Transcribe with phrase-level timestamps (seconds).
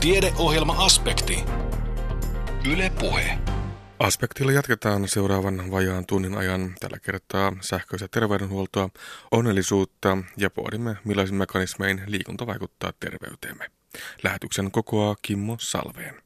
[0.00, 1.44] Tiedeohjelma-aspekti.
[2.72, 3.38] Yle Puhe.
[3.98, 8.88] Aspektilla jatketaan seuraavan vajaan tunnin ajan tällä kertaa sähköistä terveydenhuoltoa,
[9.30, 13.70] onnellisuutta ja pohdimme millaisin mekanismein liikunta vaikuttaa terveyteemme.
[14.22, 16.22] Lähetyksen kokoaa Kimmo Salveen.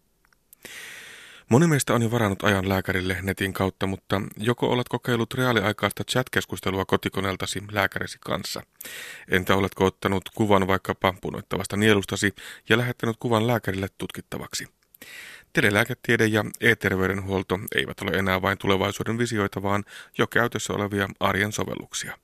[1.55, 6.85] Moni meistä on jo varannut ajan lääkärille netin kautta, mutta joko olet kokeillut reaaliaikaista chat-keskustelua
[6.85, 8.63] kotikoneeltasi lääkärisi kanssa?
[9.29, 12.35] Entä oletko ottanut kuvan vaikkapa punoittavasta nielustasi
[12.69, 14.67] ja lähettänyt kuvan lääkärille tutkittavaksi?
[15.53, 19.85] Telelääketiede ja e-terveydenhuolto eivät ole enää vain tulevaisuuden visioita, vaan
[20.19, 22.19] jo käytössä olevia arjen sovelluksia.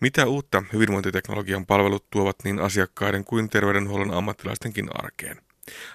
[0.00, 5.51] Mitä uutta hyvinvointiteknologian palvelut tuovat niin asiakkaiden kuin terveydenhuollon ammattilaistenkin arkeen?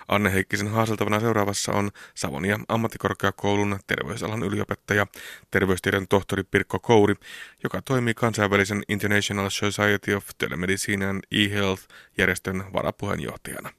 [0.07, 5.07] Anne Heikkisen haaseltavana seuraavassa on Savonia ammattikorkeakoulun terveysalan yliopettaja,
[5.51, 7.15] terveystiedon tohtori Pirkko Kouri,
[7.63, 13.69] joka toimii kansainvälisen International Society of Telemedicine and E-Health-järjestön varapuheenjohtajana.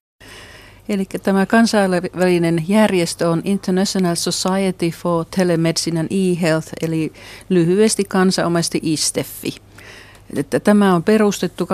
[0.88, 7.12] Eli tämä kansainvälinen järjestö on International Society for Telemedicine and E-Health, eli
[7.48, 9.56] lyhyesti kansanomasti ISTEFI.
[10.36, 11.66] Että tämä on perustettu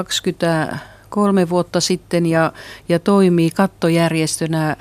[1.15, 2.53] 23 vuotta sitten ja,
[2.89, 4.77] ja toimii kattojärjestönä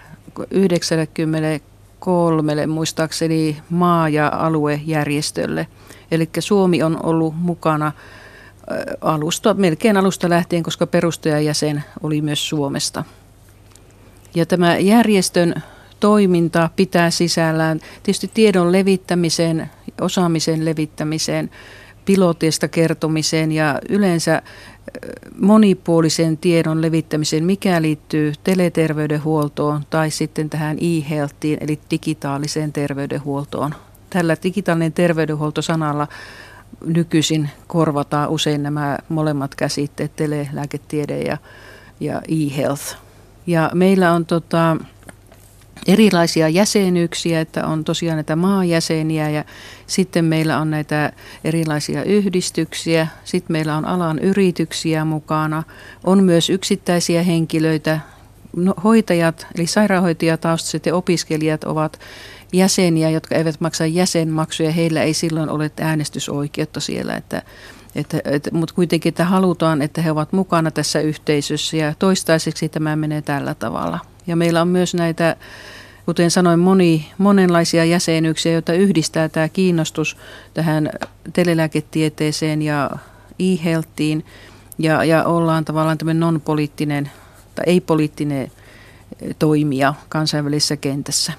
[0.51, 5.67] 93 muistaakseni maa- ja aluejärjestölle.
[6.11, 7.91] Eli Suomi on ollut mukana
[9.01, 13.03] alusta, melkein alusta lähtien, koska perustajajäsen oli myös Suomesta.
[14.35, 15.53] Ja tämä järjestön
[15.99, 19.69] toiminta pitää sisällään tietysti tiedon levittämiseen,
[20.01, 21.49] osaamisen levittämiseen,
[22.05, 24.41] piloteista kertomiseen ja yleensä
[25.39, 33.75] monipuolisen tiedon levittämiseen, mikä liittyy teleterveydenhuoltoon tai sitten tähän e-healthiin, eli digitaaliseen terveydenhuoltoon.
[34.09, 36.07] Tällä digitaalinen terveydenhuolto-sanalla
[36.85, 41.37] nykyisin korvataan usein nämä molemmat käsitteet, telelääketiede ja,
[41.99, 42.95] ja e-health.
[43.47, 44.77] Ja meillä on tota,
[45.87, 49.43] erilaisia jäsenyyksiä, että on tosiaan näitä maajäseniä ja
[49.93, 51.13] sitten meillä on näitä
[51.43, 55.63] erilaisia yhdistyksiä, sitten meillä on alan yrityksiä mukana,
[56.03, 57.99] on myös yksittäisiä henkilöitä,
[58.55, 61.99] no, hoitajat eli sairaanhoitajataustaiset ja opiskelijat ovat
[62.53, 67.41] jäseniä, jotka eivät maksa jäsenmaksuja, heillä ei silloin ole äänestysoikeutta siellä, että
[67.95, 71.77] että, että, mutta kuitenkin että halutaan, että he ovat mukana tässä yhteisössä.
[71.77, 73.99] Ja toistaiseksi tämä menee tällä tavalla.
[74.27, 75.35] Ja meillä on myös näitä,
[76.05, 80.17] kuten sanoin, moni, monenlaisia jäsenyyksiä, joita yhdistää tämä kiinnostus
[80.53, 80.89] tähän
[81.33, 82.89] telelääketieteeseen ja
[83.39, 84.25] e-healthiin.
[84.77, 87.11] Ja, ja ollaan tavallaan tämmöinen non-poliittinen
[87.55, 88.51] tai ei-poliittinen
[89.39, 91.33] toimija kansainvälisessä kentässä.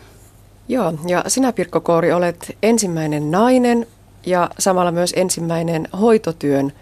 [0.69, 3.87] Joo, ja sinä Pirkko Koori olet ensimmäinen nainen
[4.27, 6.73] ja samalla myös ensimmäinen hoitotyön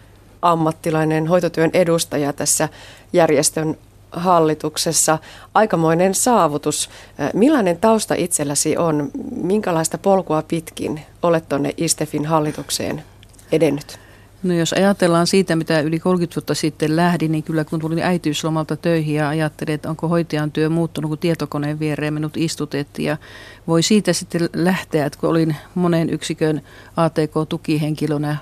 [0.42, 2.68] ammattilainen, hoitotyön edustaja tässä
[3.12, 3.76] järjestön
[4.12, 5.18] hallituksessa.
[5.54, 6.90] Aikamoinen saavutus.
[7.34, 9.10] Millainen tausta itselläsi on?
[9.36, 13.04] Minkälaista polkua pitkin olet tuonne ISTEFin hallitukseen
[13.52, 13.98] edennyt?
[14.42, 18.76] No jos ajatellaan siitä, mitä yli 30 vuotta sitten lähdin, niin kyllä kun tulin äitiyslomalta
[18.76, 23.06] töihin ja ajattelin, että onko hoitajan työ muuttunut, kun tietokoneen viereen minut istutettiin.
[23.06, 23.16] Ja
[23.66, 26.62] voi siitä sitten lähteä, että kun olin monen yksikön
[26.96, 28.36] ATK-tukihenkilönä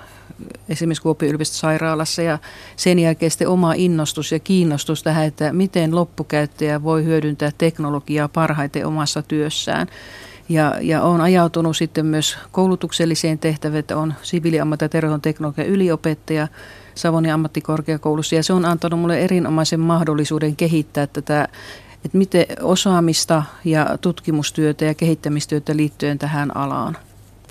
[0.69, 2.39] esimerkiksi Kuopion yliopistosairaalassa ja
[2.75, 8.87] sen jälkeen sitten oma innostus ja kiinnostus tähän, että miten loppukäyttäjä voi hyödyntää teknologiaa parhaiten
[8.87, 9.87] omassa työssään.
[10.49, 16.47] Ja, ja olen ajautunut sitten myös koulutukselliseen tehtävään, että on siviiliammatti- ja terveydenteknologian yliopettaja
[16.95, 18.35] Savonin ammattikorkeakoulussa.
[18.35, 21.47] Ja se on antanut mulle erinomaisen mahdollisuuden kehittää tätä,
[22.05, 26.97] että miten osaamista ja tutkimustyötä ja kehittämistyötä liittyen tähän alaan.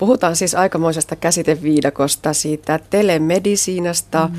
[0.01, 4.29] Puhutaan siis aikamoisesta käsiteviidakosta, siitä telemedisiinasta,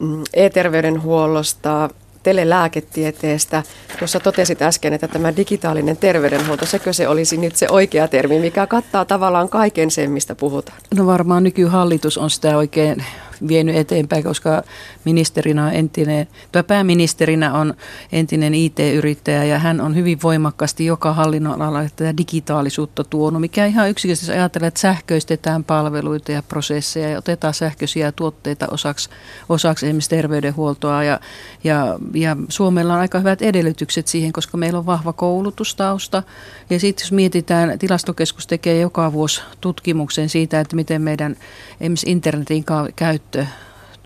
[0.00, 0.06] mm.
[0.06, 1.90] mm e-terveydenhuollosta,
[2.22, 3.62] telelääketieteestä.
[3.98, 8.66] Tuossa totesit äsken, että tämä digitaalinen terveydenhuolto, sekö se olisi nyt se oikea termi, mikä
[8.66, 10.78] kattaa tavallaan kaiken sen, mistä puhutaan?
[10.96, 13.04] No varmaan nykyhallitus on sitä oikein
[13.48, 14.62] vienyt eteenpäin, koska
[15.04, 17.74] ministerinä on entinen, tai pääministerinä on
[18.12, 23.90] entinen IT-yrittäjä ja hän on hyvin voimakkaasti joka hallinnon alalla tätä digitaalisuutta tuonut, mikä ihan
[23.90, 29.10] yksinkertaisesti ajattelee, että sähköistetään palveluita ja prosesseja ja otetaan sähköisiä tuotteita osaksi,
[29.48, 31.20] osaksi esimerkiksi terveydenhuoltoa ja,
[31.64, 36.22] ja, ja Suomella on aika hyvät edellytykset siihen, koska meillä on vahva koulutustausta.
[36.70, 41.36] Ja sitten jos mietitään, tilastokeskus tekee joka vuosi tutkimuksen siitä, että miten meidän
[41.80, 42.64] esimerkiksi internetin
[42.96, 43.52] käyttö käyttö,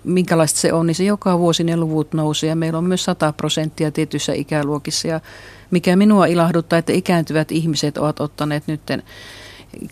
[0.04, 3.32] minkälaista se on, niin se joka vuosi ne luvut nousee ja meillä on myös 100
[3.32, 5.20] prosenttia tietyissä ikäluokissa ja
[5.70, 9.02] mikä minua ilahduttaa, että ikääntyvät ihmiset ovat ottaneet nytten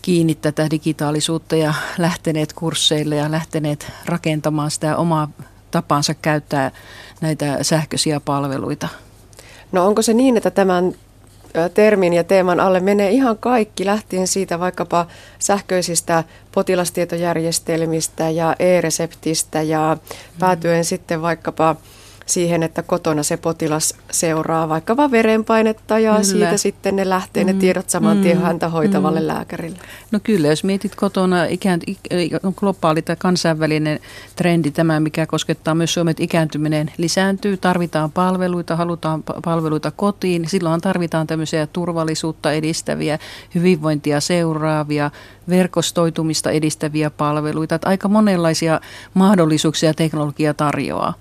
[0.02, 5.28] kiinni tätä digitaalisuutta ja lähteneet kursseille ja lähteneet rakentamaan sitä omaa
[5.70, 6.70] tapansa käyttää
[7.20, 8.88] näitä sähköisiä palveluita.
[9.72, 10.94] No onko se niin, että tämän
[11.74, 15.06] termin ja teeman alle menee ihan kaikki, lähtien siitä vaikkapa
[15.38, 19.96] sähköisistä potilastietojärjestelmistä ja e-reseptistä ja
[20.38, 20.84] päätyen mm.
[20.84, 21.76] sitten vaikkapa
[22.26, 26.24] siihen, että kotona se potilas seuraa vaikka verenpainetta ja kyllä.
[26.24, 27.46] siitä sitten ne lähtee mm.
[27.46, 28.42] ne tiedot saman tien mm.
[28.42, 29.26] häntä hoitavalle mm.
[29.26, 29.78] lääkärille.
[30.10, 31.80] No kyllä, jos mietit kotona, ikään,
[32.42, 34.00] on globaali tai kansainvälinen
[34.36, 40.80] trendi tämä, mikä koskettaa myös Suomen, että ikääntyminen lisääntyy, tarvitaan palveluita, halutaan palveluita kotiin, silloin
[40.80, 43.18] tarvitaan tämmöisiä turvallisuutta edistäviä,
[43.54, 45.10] hyvinvointia seuraavia,
[45.48, 48.80] verkostoitumista edistäviä palveluita, että aika monenlaisia
[49.14, 51.14] mahdollisuuksia teknologia tarjoaa.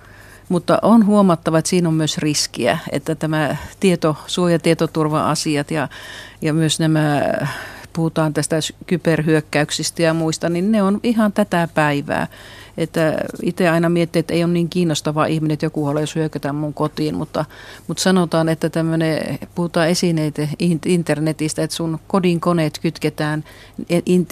[0.50, 5.88] Mutta on huomattava, että siinä on myös riskiä, että tämä tieto, suojatietoturva-asiat ja,
[6.42, 7.22] ja myös nämä
[7.94, 8.56] puhutaan tästä
[8.86, 12.28] kyberhyökkäyksistä ja muista, niin ne on ihan tätä päivää.
[12.78, 16.74] Että itse aina miettii, että ei ole niin kiinnostava ihminen, että joku haluaisi hyökätä mun
[16.74, 17.46] kotiin, mutta,
[17.88, 20.48] mutta sanotaan, että tämmöinen, puhutaan esineitä
[20.86, 23.44] internetistä, että sun kodin koneet kytketään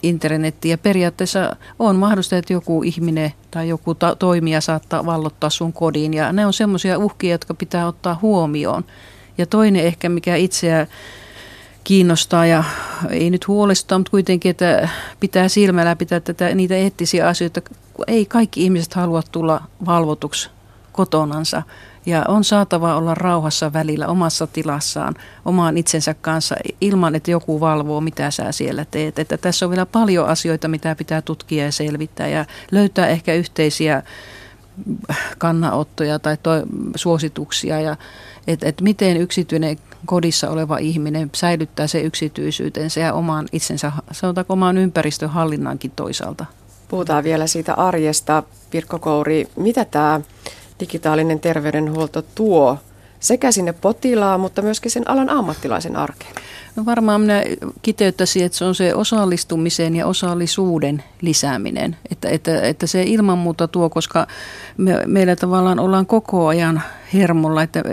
[0.03, 5.73] internettiin ja periaatteessa on mahdollista, että joku ihminen tai joku ta- toimija saattaa vallottaa sun
[5.73, 8.83] kodin ja ne on semmoisia uhkia, jotka pitää ottaa huomioon.
[9.37, 10.87] Ja toinen ehkä, mikä itseä
[11.83, 12.63] kiinnostaa ja
[13.09, 14.89] ei nyt huolestua, mutta kuitenkin, että
[15.19, 17.61] pitää silmällä pitää tätä, niitä eettisiä asioita.
[18.07, 20.49] Ei kaikki ihmiset halua tulla valvotuksi
[20.91, 21.63] kotonansa
[22.05, 28.01] ja on saatava olla rauhassa välillä omassa tilassaan omaan itsensä kanssa ilman, että joku valvoo,
[28.01, 29.19] mitä sä siellä teet.
[29.19, 34.03] Että tässä on vielä paljon asioita, mitä pitää tutkia ja selvittää ja löytää ehkä yhteisiä
[35.37, 36.37] kannanottoja tai
[36.95, 37.95] suosituksia ja
[38.47, 44.77] että et miten yksityinen kodissa oleva ihminen säilyttää se yksityisyytensä ja oman itsensä, sanotaanko oman
[44.77, 46.45] ympäristön hallinnankin toisaalta.
[46.87, 48.43] Puhutaan vielä siitä arjesta.
[48.71, 50.21] Pirkko Kouri, mitä tämä
[50.79, 52.77] digitaalinen terveydenhuolto tuo
[53.19, 56.35] sekä sinne potilaan, mutta myöskin sen alan ammattilaisen arkeen?
[56.75, 57.43] No varmaan minä
[57.81, 61.97] kiteyttäisin, että se on se osallistumisen ja osallisuuden lisääminen.
[62.11, 64.27] Että, että, että se ilman muuta tuo, koska
[64.77, 66.81] me, meillä tavallaan ollaan koko ajan
[67.13, 67.83] hermolla, että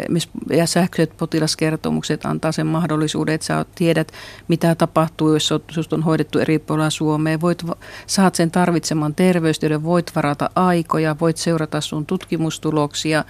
[0.50, 4.12] ja sähköiset potilaskertomukset antaa sen mahdollisuuden, että sä tiedät,
[4.48, 7.40] mitä tapahtuu, jos sinusta on hoidettu eri puolilla Suomea.
[7.40, 7.62] Voit,
[8.06, 13.24] saat sen tarvitseman terveystyöden, voit varata aikoja, voit seurata sun tutkimustuloksia.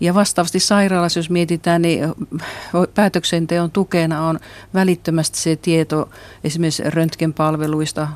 [0.00, 2.04] Ja vastaavasti sairaalassa, jos mietitään, niin
[2.94, 4.40] päätöksenteon tukena on
[4.74, 6.08] välittömästi se tieto
[6.44, 8.08] esimerkiksi röntgenpalveluista,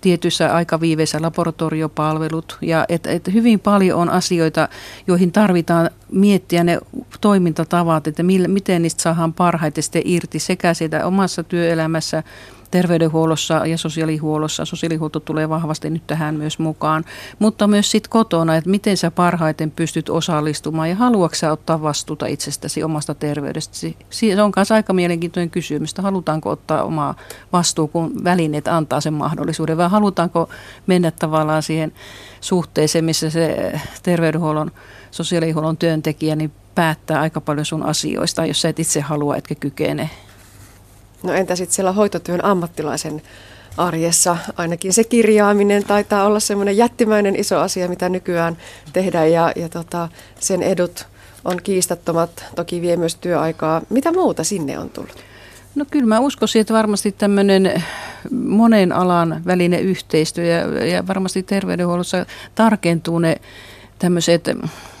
[0.00, 2.58] tietyissä aikaviiveissä laboratoriopalvelut.
[2.60, 4.68] Ja et, et hyvin paljon on asioita,
[5.06, 6.78] joihin tarvitaan miettiä ne
[7.20, 12.22] toimintatavat, että millä, miten niistä saadaan parhaiten sitten irti sekä siitä omassa työelämässä,
[12.70, 14.64] terveydenhuollossa ja sosiaalihuollossa.
[14.64, 17.04] Sosiaalihuolto tulee vahvasti nyt tähän myös mukaan,
[17.38, 22.82] mutta myös sitten kotona, että miten sä parhaiten pystyt osallistumaan ja haluatko ottaa vastuuta itsestäsi,
[22.82, 23.96] omasta terveydestäsi.
[24.10, 27.14] Se on myös aika mielenkiintoinen kysymys, että halutaanko ottaa omaa
[27.52, 30.48] vastuu, kun välineet antaa sen mahdollisuuden, vai halutaanko
[30.86, 31.92] mennä tavallaan siihen
[32.40, 33.72] suhteeseen, missä se
[34.02, 34.70] terveydenhuollon,
[35.18, 40.10] sosiaalihuollon työntekijä niin päättää aika paljon sun asioista, jos sä et itse halua etkä kykene.
[41.22, 43.22] No entä sitten siellä hoitotyön ammattilaisen
[43.76, 44.36] arjessa?
[44.56, 48.56] Ainakin se kirjaaminen taitaa olla semmoinen jättimäinen iso asia, mitä nykyään
[48.92, 50.08] tehdään ja, ja tota,
[50.40, 51.06] sen edut
[51.44, 53.82] on kiistattomat, toki vie myös työaikaa.
[53.90, 55.24] Mitä muuta sinne on tullut?
[55.74, 57.82] No kyllä mä uskoisin, että varmasti tämmöinen
[58.30, 63.36] monen alan välinen yhteistyö ja, ja varmasti terveydenhuollossa tarkentuu ne
[63.98, 64.48] tämmöiset,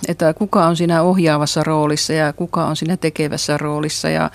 [0.08, 4.08] että kuka on siinä ohjaavassa roolissa ja kuka on siinä tekevässä roolissa.
[4.08, 4.30] Ja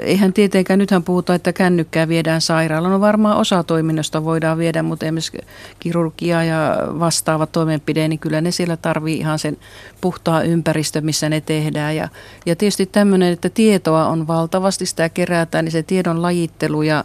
[0.00, 2.92] eihän tietenkään, nythän puhutaan, että kännykkää viedään sairaalaan.
[2.92, 5.38] No varmaan osa toiminnosta voidaan viedä, mutta esimerkiksi
[5.80, 9.56] kirurgia ja vastaava toimenpide, niin kyllä ne siellä tarvii ihan sen
[10.00, 11.96] puhtaa ympäristö, missä ne tehdään.
[11.96, 12.08] Ja,
[12.46, 17.04] ja tietysti tämmöinen, että tietoa on valtavasti, sitä kerätään, niin se tiedon lajittelu ja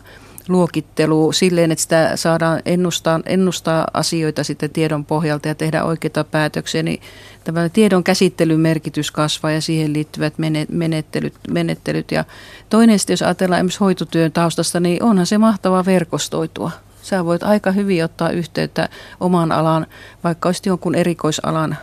[0.49, 6.83] luokittelu silleen, että sitä saadaan ennustaa, ennustaa asioita sitten tiedon pohjalta ja tehdä oikeita päätöksiä,
[6.83, 7.01] niin
[7.43, 10.33] tämä tiedon käsittelyn merkitys kasvaa ja siihen liittyvät
[10.69, 11.33] menettelyt.
[11.49, 12.11] menettelyt.
[12.11, 12.25] Ja
[12.69, 16.71] toinen sitten, jos ajatellaan esimerkiksi hoitotyön taustasta, niin onhan se mahtavaa verkostoitua.
[17.01, 18.89] Sä voit aika hyvin ottaa yhteyttä
[19.19, 19.87] oman alan,
[20.23, 21.77] vaikka olisit jonkun erikoisalan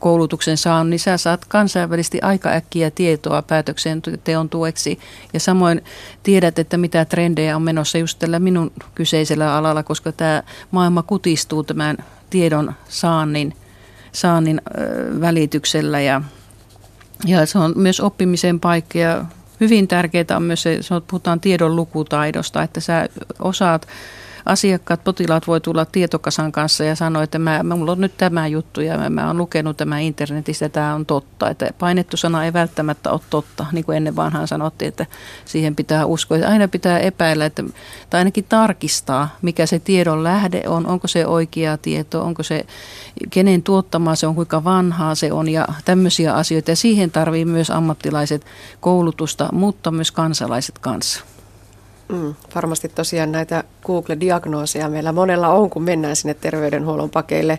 [0.00, 4.98] koulutuksen saanut, niin sä saat kansainvälisesti aika äkkiä tietoa päätöksenteon tueksi.
[5.32, 5.84] Ja samoin
[6.22, 11.62] tiedät, että mitä trendejä on menossa just tällä minun kyseisellä alalla, koska tämä maailma kutistuu
[11.62, 11.96] tämän
[12.30, 13.54] tiedon saannin,
[14.12, 14.60] saannin
[15.20, 16.22] välityksellä ja,
[17.26, 19.24] ja se on myös oppimisen paikka ja
[19.60, 23.86] hyvin tärkeää on myös se, puhutaan tiedon lukutaidosta, että sä osaat
[24.46, 28.80] asiakkaat, potilaat voi tulla tietokasan kanssa ja sanoa, että mä, mulla on nyt tämä juttu
[28.80, 31.50] ja mä, mä oon lukenut tämä internetistä, tämä on totta.
[31.50, 35.06] Että painettu sana ei välttämättä ole totta, niin kuin ennen vanhaan sanottiin, että
[35.44, 36.36] siihen pitää uskoa.
[36.36, 37.62] Että aina pitää epäillä, että,
[38.10, 42.66] tai ainakin tarkistaa, mikä se tiedon lähde on, onko se oikea tieto, onko se
[43.30, 46.70] kenen tuottamaa se on, kuinka vanhaa se on ja tämmöisiä asioita.
[46.70, 48.46] Ja siihen tarvii myös ammattilaiset
[48.80, 51.24] koulutusta, mutta myös kansalaiset kanssa.
[52.12, 57.58] Mm, varmasti tosiaan näitä Google-diagnooseja meillä monella on, kun mennään sinne terveydenhuollon pakeille.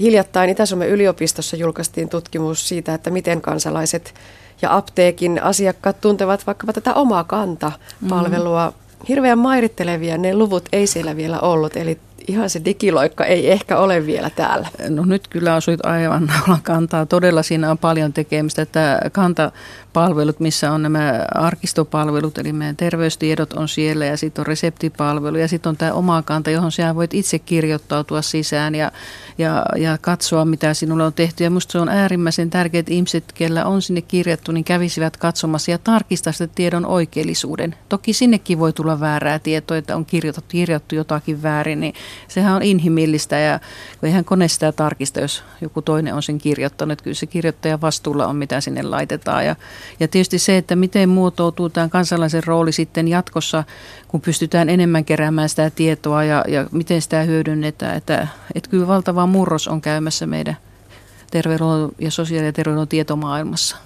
[0.00, 4.14] Hiljattain Itä-Suomen yliopistossa julkaistiin tutkimus siitä, että miten kansalaiset
[4.62, 8.66] ja apteekin asiakkaat tuntevat vaikkapa tätä omaa kanta-palvelua.
[8.66, 9.06] Mm.
[9.08, 11.98] Hirveän mairittelevia ne luvut ei siellä vielä ollut, eli
[12.28, 14.68] ihan se digiloikka ei ehkä ole vielä täällä.
[14.88, 17.06] No nyt kyllä asuit aivan naulan kantaa.
[17.06, 18.66] Todella siinä on paljon tekemistä.
[18.66, 19.52] Tämä kanta
[19.92, 25.48] palvelut, missä on nämä arkistopalvelut, eli meidän terveystiedot on siellä ja sitten on reseptipalvelu ja
[25.48, 28.92] sitten on tämä oma kanta, johon sinä voit itse kirjoittautua sisään ja,
[29.38, 31.44] ja, ja katsoa, mitä sinulle on tehty.
[31.44, 35.70] Ja minusta se on äärimmäisen tärkeää, että ihmiset, kellä on sinne kirjattu, niin kävisivät katsomassa
[35.70, 37.74] ja tarkistaa sitä tiedon oikeellisuuden.
[37.88, 41.94] Toki sinnekin voi tulla väärää tietoa, että on kirjoitettu, kirjoittu jotakin väärin, niin
[42.28, 43.60] sehän on inhimillistä ja
[44.02, 47.02] eihän kone sitä tarkista, jos joku toinen on sen kirjoittanut.
[47.02, 49.56] Kyllä se kirjoittajan vastuulla on, mitä sinne laitetaan ja
[50.00, 53.64] ja tietysti se, että miten muotoutuu tämä kansalaisen rooli sitten jatkossa,
[54.08, 57.96] kun pystytään enemmän keräämään sitä tietoa ja, ja miten sitä hyödynnetään.
[57.96, 60.56] Että, että kyllä valtava murros on käymässä meidän
[61.30, 63.76] terveydenhuollon ja sosiaali- ja terveydenhuollon tietomaailmassa.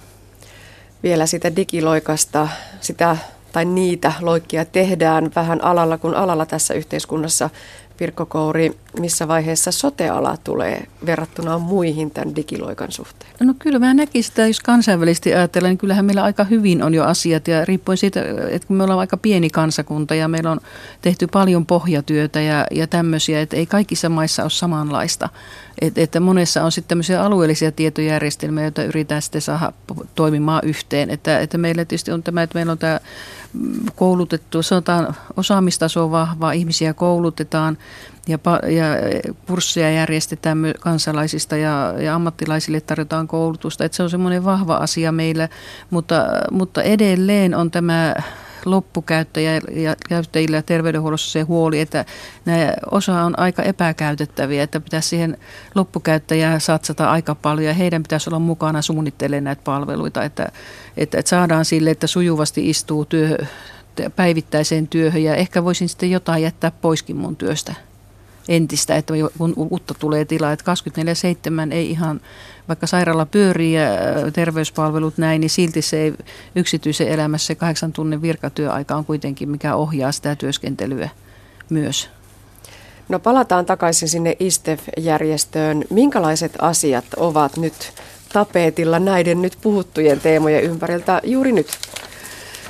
[1.03, 2.47] Vielä sitä digiloikasta,
[2.81, 3.17] sitä
[3.51, 7.49] tai niitä loikkia tehdään vähän alalla kuin alalla tässä yhteiskunnassa.
[7.97, 13.31] Pirkko Kouri, missä vaiheessa soteala tulee verrattuna muihin tämän digiloikan suhteen?
[13.39, 17.03] No kyllä mä näkisin että jos kansainvälisesti ajatellaan, niin kyllähän meillä aika hyvin on jo
[17.03, 20.59] asiat ja riippuen siitä, että kun me ollaan aika pieni kansakunta ja meillä on
[21.01, 25.29] tehty paljon pohjatyötä ja, ja tämmöisiä, että ei kaikissa maissa ole samanlaista.
[25.81, 29.73] Et, että monessa on sitten tämmöisiä alueellisia tietojärjestelmiä, joita yritetään sitten saada
[30.15, 31.09] toimimaan yhteen.
[31.09, 32.99] Että, että meillä tietysti on tämä, että meillä on tämä
[33.95, 37.77] koulutettu, sanotaan osaamistaso vahva, ihmisiä koulutetaan
[38.27, 38.39] ja,
[38.71, 38.85] ja
[39.47, 43.85] kursseja järjestetään kansalaisista ja, ja ammattilaisille tarjotaan koulutusta.
[43.85, 45.49] Että se on semmoinen vahva asia meillä,
[45.89, 48.15] mutta, mutta edelleen on tämä
[48.71, 52.05] loppukäyttäjillä ja terveydenhuollossa se huoli, että
[52.45, 55.37] nämä osa on aika epäkäytettäviä, että pitäisi siihen
[55.75, 60.51] loppukäyttäjään satsata aika paljon ja heidän pitäisi olla mukana suunnittelemaan näitä palveluita, että,
[60.97, 63.37] että, että saadaan sille, että sujuvasti istuu työ,
[64.15, 67.86] päivittäiseen työhön ja ehkä voisin sitten jotain jättää poiskin mun työstä
[68.47, 70.73] entistä, että kun uutta tulee tilaa, että
[71.69, 72.21] 24-7 ei ihan,
[72.67, 73.83] vaikka sairaala pyörii ja
[74.33, 76.13] terveyspalvelut näin, niin silti se ei,
[76.55, 81.09] yksityisen elämässä se kahdeksan tunnin virkatyöaika on kuitenkin, mikä ohjaa sitä työskentelyä
[81.69, 82.09] myös.
[83.09, 85.83] No palataan takaisin sinne ISTEF-järjestöön.
[85.89, 87.93] Minkälaiset asiat ovat nyt
[88.33, 91.67] tapetilla näiden nyt puhuttujen teemojen ympäriltä juuri nyt?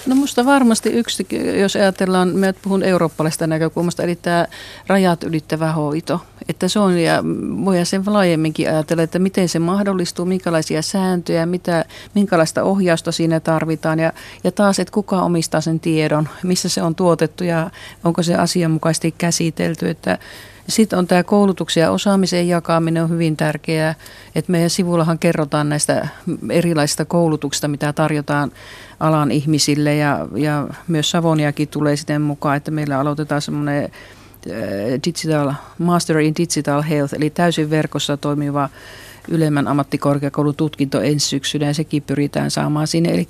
[0.06, 1.28] No musta varmasti yksi,
[1.60, 4.48] jos ajatellaan, mä puhun eurooppalaisesta näkökulmasta, eli tämä
[4.88, 6.22] rajat ylittävä hoito.
[6.50, 7.24] Että se on, ja
[7.66, 14.00] voidaan sen laajemminkin ajatella, että miten se mahdollistuu, minkälaisia sääntöjä, mitä, minkälaista ohjausta siinä tarvitaan.
[14.00, 14.14] Ja,
[14.44, 17.70] ja taas, että kuka omistaa sen tiedon, missä se on tuotettu ja
[18.04, 19.90] onko se asianmukaisesti käsitelty.
[19.90, 20.18] Että
[20.70, 23.96] sitten on tämä koulutuksen ja osaamisen jakaminen on hyvin tärkeää,
[24.36, 26.08] että meidän sivullahan kerrotaan näistä
[26.50, 28.52] erilaisista koulutuksista, mitä tarjotaan
[29.00, 33.90] alan ihmisille ja, ja myös Savoniakin tulee siten mukaan, että meillä aloitetaan semmoinen äh,
[35.06, 38.70] digital, Master in Digital Health, eli täysin verkossa toimiva
[39.28, 43.12] ylemmän ammattikorkeakoulun tutkinto ensi syksynä ja sekin pyritään saamaan sinne.
[43.12, 43.28] Eli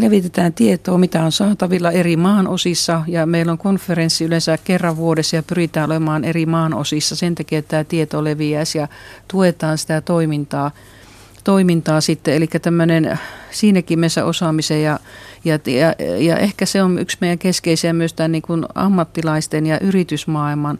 [0.00, 5.36] levitetään tietoa, mitä on saatavilla eri maan osissa ja meillä on konferenssi yleensä kerran vuodessa
[5.36, 8.88] ja pyritään olemaan eri maan osissa sen takia, että tämä tieto leviäisi ja
[9.28, 10.70] tuetaan sitä toimintaa
[11.44, 13.18] toimintaa sitten, eli tämmöinen
[13.50, 14.98] siinäkin meissä osaamisen ja,
[15.44, 19.80] ja, ja, ja ehkä se on yksi meidän keskeisiä myös tämän niin kuin ammattilaisten ja
[19.80, 20.78] yritysmaailman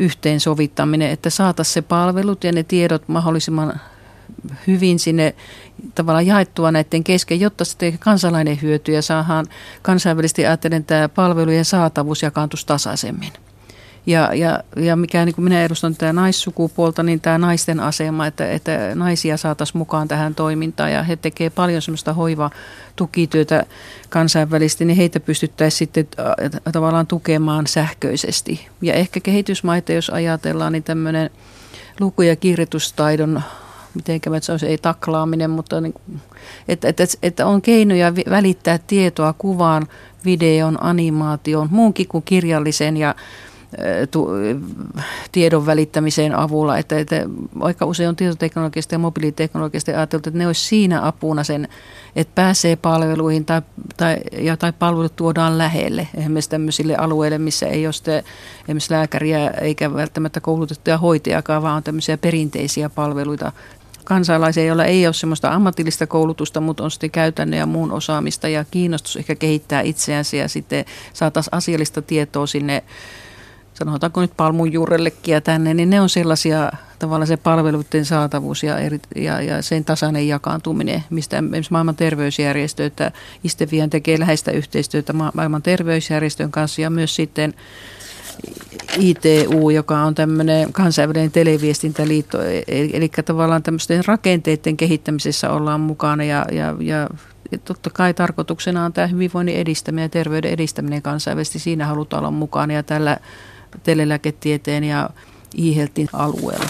[0.00, 3.80] yhteensovittaminen, että saataisiin se palvelut ja ne tiedot mahdollisimman
[4.66, 5.34] hyvin sinne
[5.94, 9.46] tavallaan jaettua näiden kesken, jotta sitten kansalainen hyötyy ja saadaan
[9.82, 13.32] kansainvälisesti ajatellen tämä palvelujen saatavuus jakaantuisi tasaisemmin.
[14.06, 18.50] Ja, ja, ja mikä niin kuin minä edustan tätä naissukupuolta, niin tämä naisten asema, että,
[18.50, 23.66] että naisia saataisiin mukaan tähän toimintaan ja he tekevät paljon semmoista hoiva-tukityötä
[24.08, 26.06] kansainvälisesti, niin heitä pystyttäisiin sitten
[26.72, 28.68] tavallaan tukemaan sähköisesti.
[28.82, 31.30] Ja ehkä kehitysmaita, jos ajatellaan, niin tämmöinen
[32.00, 33.42] luku- ja kirjoitustaidon
[33.94, 35.94] miten se olisi, ei taklaaminen, mutta niin,
[36.68, 39.86] että, että, että on keinoja välittää tietoa kuvaan,
[40.24, 43.14] videon, animaation, muunkin kuin kirjallisen ja
[45.32, 46.78] tiedon välittämiseen avulla.
[46.78, 47.16] Että, että
[47.60, 51.68] aika usein on tietoteknologiasta ja mobiiliteknologiasta ajateltu, että ne olisi siinä apuna sen,
[52.16, 53.62] että pääsee palveluihin tai,
[53.96, 56.08] tai, ja, tai palvelut tuodaan lähelle.
[56.14, 58.24] Esimerkiksi tämmöisille alueille, missä ei ole sitten
[58.62, 63.52] esimerkiksi lääkäriä eikä välttämättä koulutettuja hoitajakaan, vaan on tämmöisiä perinteisiä palveluita
[64.04, 68.64] kansalaisia, joilla ei ole semmoista ammatillista koulutusta, mutta on sitten käytännön ja muun osaamista ja
[68.70, 72.82] kiinnostus ehkä kehittää itseänsä ja sitten saataisiin asiallista tietoa sinne
[73.84, 78.78] sanotaanko nyt palmun juurellekin ja tänne, niin ne on sellaisia tavallaan se palveluiden saatavuus ja,
[78.78, 83.12] eri, ja, ja sen tasainen jakaantuminen, mistä esimerkiksi maailman terveysjärjestö, että
[83.44, 87.54] Istevian tekee läheistä yhteistyötä maailman terveysjärjestön kanssa ja myös sitten
[88.98, 96.24] ITU, joka on tämmöinen kansainvälinen televiestintäliitto, e, eli, eli tavallaan tämmöisten rakenteiden kehittämisessä ollaan mukana
[96.24, 97.08] ja, ja, ja
[97.52, 101.58] ja totta kai tarkoituksena on tämä hyvinvoinnin edistäminen ja terveyden edistäminen kansainvälisesti.
[101.58, 103.16] Siinä halutaan olla mukana ja tällä
[103.82, 105.10] telelääketieteen ja
[105.58, 106.66] e alueella.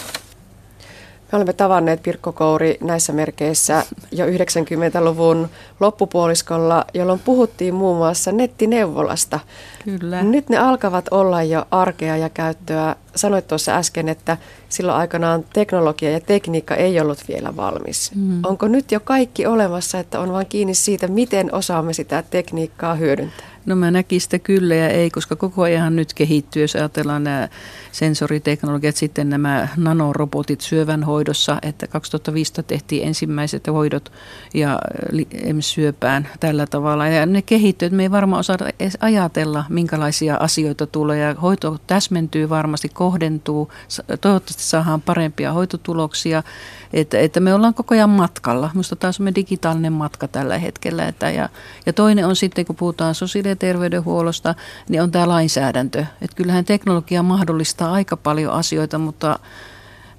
[1.32, 5.48] Me olemme tavanneet Pirkko Kouri näissä merkeissä jo 90-luvun
[5.80, 9.40] loppupuoliskolla, jolloin puhuttiin muun muassa nettineuvolasta.
[9.84, 10.22] Kyllä.
[10.22, 12.96] Nyt ne alkavat olla jo arkea ja käyttöä.
[13.16, 14.36] Sanoit tuossa äsken, että
[14.68, 18.12] silloin aikanaan teknologia ja tekniikka ei ollut vielä valmis.
[18.14, 18.40] Mm.
[18.44, 23.49] Onko nyt jo kaikki olemassa, että on vain kiinni siitä, miten osaamme sitä tekniikkaa hyödyntää?
[23.66, 27.48] No mä näkisin sitä kyllä ja ei, koska koko ajan nyt kehittyy, jos ajatellaan nämä
[27.92, 34.12] sensoriteknologiat, sitten nämä nanorobotit syövän hoidossa, että 2015 tehtiin ensimmäiset hoidot
[34.54, 34.78] ja
[35.60, 37.06] syöpään tällä tavalla.
[37.06, 41.78] Ja ne kehittyy, että me ei varmaan osata edes ajatella, minkälaisia asioita tulee ja hoito
[41.86, 43.72] täsmentyy varmasti, kohdentuu,
[44.20, 46.42] toivottavasti saadaan parempia hoitotuloksia,
[46.92, 48.70] että, että me ollaan koko ajan matkalla.
[48.74, 51.08] Minusta taas on digitaalinen matka tällä hetkellä.
[51.08, 51.48] Että ja,
[51.86, 54.54] ja toinen on sitten, kun puhutaan sosiaali- ja terveydenhuollosta,
[54.88, 56.04] niin on tämä lainsäädäntö.
[56.22, 59.38] Että kyllähän teknologia mahdollistaa aika paljon asioita, mutta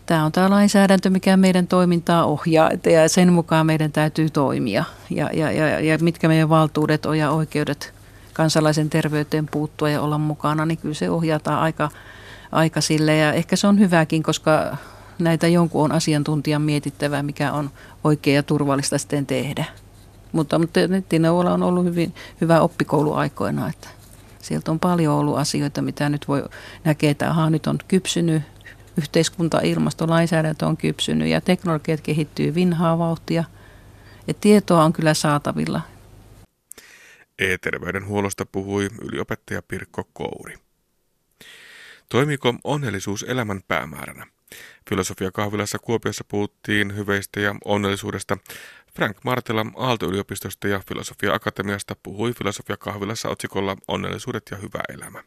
[0.06, 4.84] tämä on tämä lainsäädäntö, mikä meidän toimintaa ohjaa ja sen mukaan meidän täytyy toimia.
[5.10, 7.94] Ja, ja, ja, ja mitkä meidän valtuudet on ja oikeudet
[8.34, 11.90] kansalaisen terveyteen puuttua ja olla mukana, niin kyllä se ohjataan aika,
[12.52, 13.18] aika sille.
[13.18, 14.78] Ja ehkä se on hyväkin, koska
[15.20, 17.70] näitä jonkun on asiantuntijan mietittävä, mikä on
[18.04, 19.66] oikea ja turvallista sitten tehdä.
[20.32, 23.88] Mutta, mutta nettineuvola on ollut hyvin hyvä oppikoulu aikoina, että
[24.40, 26.44] sieltä on paljon ollut asioita, mitä nyt voi
[26.84, 28.44] näkeä, että aha, nyt on kypsynyt,
[28.98, 33.44] yhteiskunta, ilmasto, lainsäädäntö on kypsynyt ja teknologiat kehittyy vinhaa vauhtia.
[34.28, 35.82] Ja tietoa on kyllä saatavilla.
[37.40, 40.56] E-terveydenhuollosta puhui yliopettaja Pirkko Kouri.
[42.10, 44.28] Toimiko onnellisuus elämän päämääränä?
[44.90, 48.38] Filosofia kahvilassa Kuopiossa puhuttiin hyveistä ja onnellisuudesta.
[48.96, 55.24] Frank Martela Aalto-yliopistosta ja Filosofia Akatemiasta puhui Filosofia kahvilassa otsikolla Onnellisuudet ja hyvä elämä.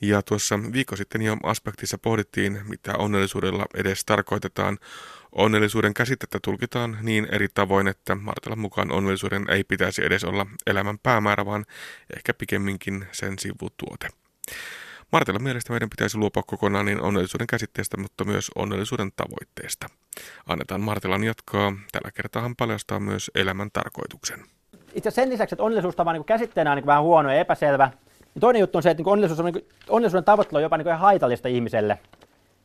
[0.00, 4.78] Ja tuossa viikko sitten jo aspektissa pohdittiin, mitä onnellisuudella edes tarkoitetaan.
[5.32, 10.98] Onnellisuuden käsitettä tulkitaan niin eri tavoin, että Martelan mukaan onnellisuuden ei pitäisi edes olla elämän
[10.98, 11.66] päämäärä, vaan
[12.16, 14.08] ehkä pikemminkin sen sivutuote.
[15.12, 19.86] Martella mielestä meidän pitäisi luopua kokonaan niin onnellisuuden käsitteestä, mutta myös onnellisuuden tavoitteesta.
[20.46, 21.72] Annetaan Martelan jatkaa.
[21.92, 24.44] Tällä kertaa hän paljastaa myös elämän tarkoituksen.
[24.94, 27.90] Itse sen lisäksi, että onnellisuus on niin käsitteenä on niin vähän huono ja epäselvä,
[28.34, 30.76] niin toinen juttu on se, että niin onnellisuus on, niin kuin, onnellisuuden tavoittelu on jopa
[30.76, 31.98] niin kuin haitallista ihmiselle.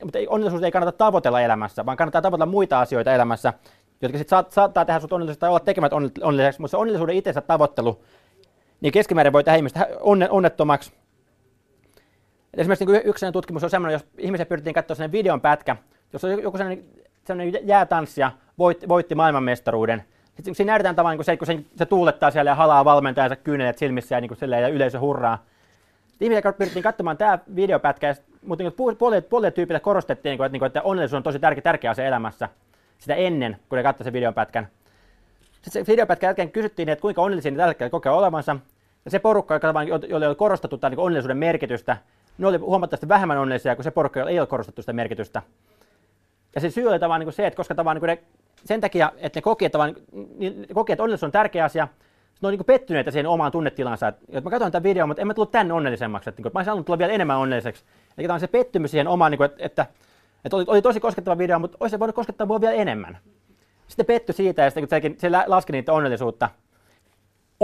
[0.04, 3.54] Mutta ei, onnellisuus ei kannata tavoitella elämässä, vaan kannattaa tavoitella muita asioita elämässä,
[4.02, 6.62] jotka sitten saat, saattaa tehdä sinut onnelliseksi tai olla tekemät onnelliseksi.
[6.62, 8.04] Mutta se onnellisuuden itsensä tavoittelu,
[8.82, 10.92] niin keskimäärin voi tehdä ihmistä onne, onnettomaksi
[12.54, 15.76] et esimerkiksi niin yksi tutkimus on sellainen, jos ihmisiä pyrittiin katsoa sellainen videon pätkä,
[16.14, 16.86] jos on joku sellainen,
[17.26, 20.04] sellainen jäätanssija voitti, voitti maailmanmestaruuden.
[20.36, 23.78] Sitten siinä näytetään tavallaan niin se, kun se, se tuulettaa siellä ja halaa valmentajansa kyynelet
[23.78, 25.46] silmissä ja, niin kuin ja yleisö hurraa.
[26.22, 31.18] Ihmisiä pyrittiin katsomaan tämä videopätkä, mutta niin puolelle, puolelle tyypille korostettiin, että, niin että onnellisuus
[31.18, 32.50] on tosi tärkeä, tärkeä asia elämässä
[33.04, 34.68] sitä ennen, kun ne katsoivat sen videopätkän.
[35.62, 38.56] Sitten se videopätkän jälkeen kysyttiin, että kuinka onnellisia ne tällä hetkellä kokee olevansa.
[39.06, 39.60] Ja se porukka,
[40.08, 41.98] jolle oli korostettu tämän niin onnellisuuden merkitystä,
[42.38, 45.42] ne oli huomattavasti vähemmän onnellisia kuin se porukka, jolla ei ole korostettu sitä merkitystä.
[46.56, 48.24] Ja se syy oli tavallaan niin se, että koska tavallaan niin ne,
[48.66, 49.78] sen takia, että ne koki, että,
[50.38, 51.88] niin, koki, että onnellisuus on tärkeä asia,
[52.42, 54.08] ne on niin pettyneitä siihen omaan tunnetilansa.
[54.08, 56.30] Että, että mä katsoin tätä videoa, mutta en mä tullut tänne onnellisemmaksi.
[56.30, 57.84] Että, niin että mä olisin halunnut tulla vielä enemmän onnelliseksi.
[58.18, 59.86] Eli tämä on se pettymys siihen omaan, niin kuin, että, että,
[60.46, 63.18] että oli, oli, tosi koskettava video, mutta olisi voinut koskettaa mua vielä enemmän.
[63.88, 66.50] Sitten petty siitä ja sitten kun se laski niitä onnellisuutta,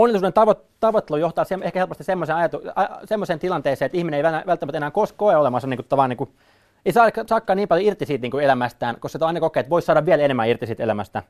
[0.02, 4.32] onnellisuuden tavo- tavoittelu johtaa se, ehkä helposti semmoiseen, ajatu, a, semmoiseen tilanteeseen, että ihminen ei
[4.46, 6.30] välttämättä enää kos- koe olemansa niin kuin, tavan, niin kuin,
[6.86, 9.70] ei saa, saakaan niin paljon irti siitä niin kuin elämästään, koska se aina kokee, että
[9.70, 11.22] voisi saada vielä enemmän irti siitä elämästä.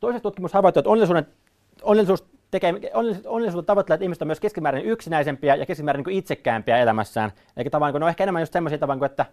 [0.00, 1.26] Toisessa tutkimus havaittu, että onnellisuuden
[1.82, 2.74] onnellisuus tekee,
[3.26, 7.32] onnellisuutta että ihmiset on myös keskimäärin yksinäisempiä ja keskimäärin niin itsekäämpiä elämässään.
[7.56, 9.26] Eli tavallaan kun ne on ehkä enemmän just semmoisia tavallaan, että,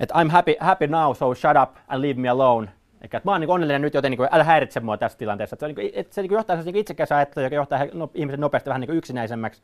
[0.00, 2.68] että I'm happy, happy now, so shut up and leave me alone.
[3.00, 5.54] Eli että mä oon niin onnellinen nyt, joten niin kuin, älä häiritse mua tässä tilanteessa.
[5.54, 8.10] Että se, niin kuin, että se niin kuin johtaa niin itsekäs ajattelua, joka johtaa no,
[8.14, 9.62] ihmisen nopeasti vähän niin kuin yksinäisemmäksi.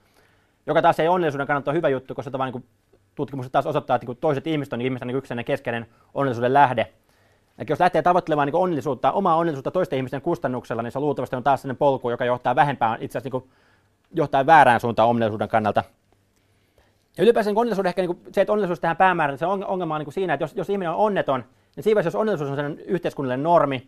[0.67, 3.97] Joka taas ei onnellisuuden kannalta ole hyvä juttu, koska tavallaan niin kuin, tutkimukset taas osoittaa,
[3.97, 6.93] että niin kuin toiset ihmiset on niin ihmisten niin yksinäinen keskeinen onnellisuuden lähde.
[7.59, 11.43] Eli jos lähtee tavoittelemaan niin onnellisuutta, omaa onnellisuutta toisten ihmisten kustannuksella, niin se luultavasti on
[11.43, 13.51] taas sellainen polku, joka johtaa vähempään, itse asiassa niin
[14.15, 15.85] johtaa väärään suuntaan onnellisuuden kannalta.
[17.17, 20.13] Ja ylipäänsä niin onnellisuus ehkä niin se, että onnellisuus tähän päämäärään, se ongelma on niin
[20.13, 21.45] siinä, että jos, jos ihminen on onneton,
[21.77, 23.87] niin siinä jos onnellisuus on sellainen yhteiskunnallinen normi,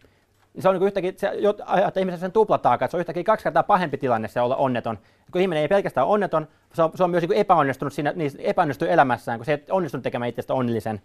[0.55, 1.31] niin se on niin yhtäkkiä, se
[1.64, 2.33] aiheuttaa ihmisen sen
[2.75, 4.99] että se on yhtäkkiä kaksi kertaa pahempi tilanne se olla onneton.
[5.33, 8.92] Kun ihminen ei pelkästään onneton, se on, se on myös niin epäonnistunut siinä, niin epäonnistunut
[8.92, 11.01] elämässään, kun se ei onnistunut tekemään itsestä onnellisen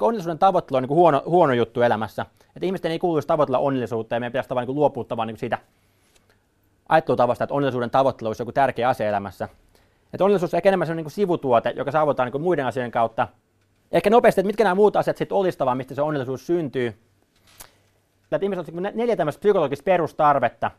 [0.00, 2.26] onnellisuuden tavoittelu on niin huono, huono juttu elämässä.
[2.56, 5.58] Että ihmisten ei kuuluisi tavoitella onnellisuutta ja meidän pitäisi niin luopua tavallaan niin siitä
[6.88, 9.48] ajattelutavasta, että onnellisuuden tavoittelu olisi joku tärkeä asia elämässä.
[10.12, 13.28] Että onnellisuus on ehkä enemmän sellainen niin sivutuote, joka saavutetaan niin kuin muiden asioiden kautta.
[13.92, 16.94] Ehkä nopeasti, että mitkä nämä muut asiat sitten olisivat, mistä se onnellisuus syntyy.
[18.32, 20.70] Että ihmiset on neljä tämmöistä psykologista perustarvetta,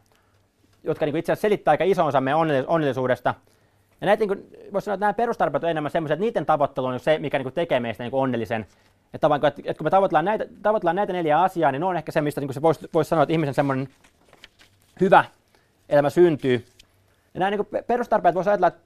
[0.83, 3.35] jotka niin itse asiassa selittää aika iso osa meidän onnellisuudesta.
[4.01, 6.99] Ja näitä, niin voisi sanoa, että nämä perustarpeet on enemmän semmoisia, että niiden tavoittelu on
[6.99, 8.65] se, mikä niin tekee meistä niin onnellisen.
[9.13, 11.97] Että, vaikka, että, että kun me tavoitellaan näitä, tavoitellaan näitä neljä asiaa, niin ne on
[11.97, 13.87] ehkä se, mistä niin se voisi, voisi sanoa, että ihmisen semmoinen
[15.01, 15.25] hyvä
[15.89, 16.65] elämä syntyy.
[17.33, 18.81] Ja nämä niin perustarpeet voisi ajatella, että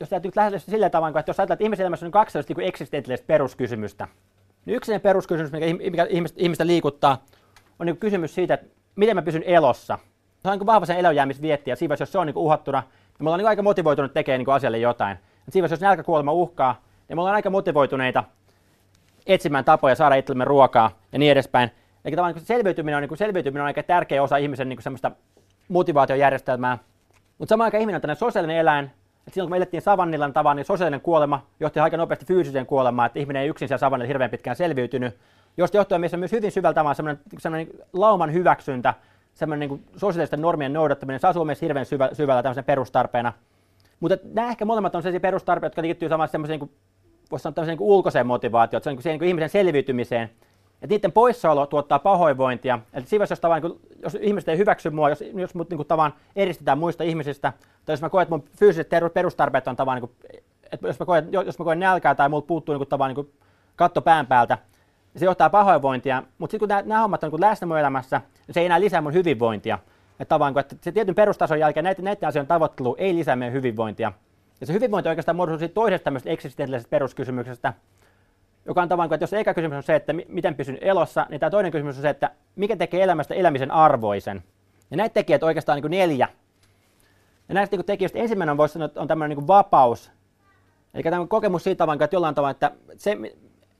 [0.00, 3.26] jos täytyy lähteä sillä tavalla, että jos ajatellaan, että ihmisen elämässä on kaksi niin eksistentiaalista
[3.26, 4.08] peruskysymystä,
[4.64, 7.24] niin yksi peruskysymys, mikä, ihmistä, ihmistä liikuttaa,
[7.78, 9.98] on niin kysymys siitä, että miten mä pysyn elossa.
[10.42, 13.28] Se on niin vahva sen elonjäämisvietti, ja siinä jos se on niin uhattuna, niin me
[13.28, 15.16] ollaan niin aika motivoituneet tekemään niin asialle jotain.
[15.48, 18.24] Et siinä jos nälkäkuolema uhkaa, niin me ollaan aika motivoituneita
[19.26, 21.70] etsimään tapoja saada itsellemme ruokaa ja niin edespäin.
[22.04, 25.10] Eli tavallaan niin selviytyminen on, niin selviytyminen on aika tärkeä osa ihmisen niin semmoista
[25.68, 26.78] motivaatiojärjestelmää.
[27.38, 28.90] Mutta samaan aikaan ihminen on tällainen sosiaalinen eläin,
[29.26, 33.06] että silloin kun me elettiin savannilla tavan, niin sosiaalinen kuolema johti aika nopeasti fyysiseen kuolemaan,
[33.06, 35.16] että ihminen ei yksin siellä savannilla hirveän pitkään selviytynyt,
[35.56, 38.94] josta johtuen meissä myös hyvin syvältä vaan semmoinen, semmoinen lauman hyväksyntä,
[39.34, 43.32] semmoinen niin sosiaalisten normien noudattaminen, se asuu meissä hirveän syvä, syvällä tämmöisen perustarpeena.
[44.00, 46.70] Mutta nämä ehkä molemmat on sellaisia perustarpeita, jotka liittyy samassa semmoiseen niin
[47.30, 50.30] voisi sanoa niin ulkoiseen motivaatioon, se on niin siihen niin ihmisen selviytymiseen.
[50.82, 52.78] Että niiden poissaolo tuottaa pahoinvointia.
[52.92, 55.88] Eli siinä jos, tavan, niin jos ihmiset ei hyväksy mua, jos, jos mut niin kuin,
[55.88, 57.52] tavan eristetään muista ihmisistä,
[57.84, 60.10] tai jos mä koen, että mun fyysiset perustarpeet on tavan, niin
[60.72, 63.14] että jos mä koen, jos mä koen nälkää tai muut puuttuu niin kuin, tavan, niin
[63.14, 63.30] kuin,
[63.76, 64.58] katto pään päältä,
[65.14, 66.22] niin se johtaa pahoinvointia.
[66.38, 69.00] Mutta sitten kun nämä, hommat on niin läsnä mun elämässä, niin se ei enää lisää
[69.00, 69.78] mun hyvinvointia.
[70.20, 74.12] Että, tavan, että se tietyn perustason jälkeen näiden, näiden asioiden tavoittelu ei lisää meidän hyvinvointia.
[74.60, 77.72] Ja se hyvinvointi oikeastaan muodostuu toisesta tämmöisestä eksistentiaalisesta peruskysymyksestä,
[78.66, 81.50] joka on tavallaan, että jos eka kysymys on se, että miten pysyn elossa, niin tämä
[81.50, 84.42] toinen kysymys on se, että mikä tekee elämästä elämisen arvoisen.
[84.90, 86.28] Ja näitä tekijät oikeastaan niin neljä.
[87.48, 90.10] Ja näistä niin tekijöistä ensimmäinen voisi sanoa, että on tämmöinen niin vapaus.
[90.94, 93.16] Eli tämä kokemus siitä tavalla, että jollain tavalla, että se,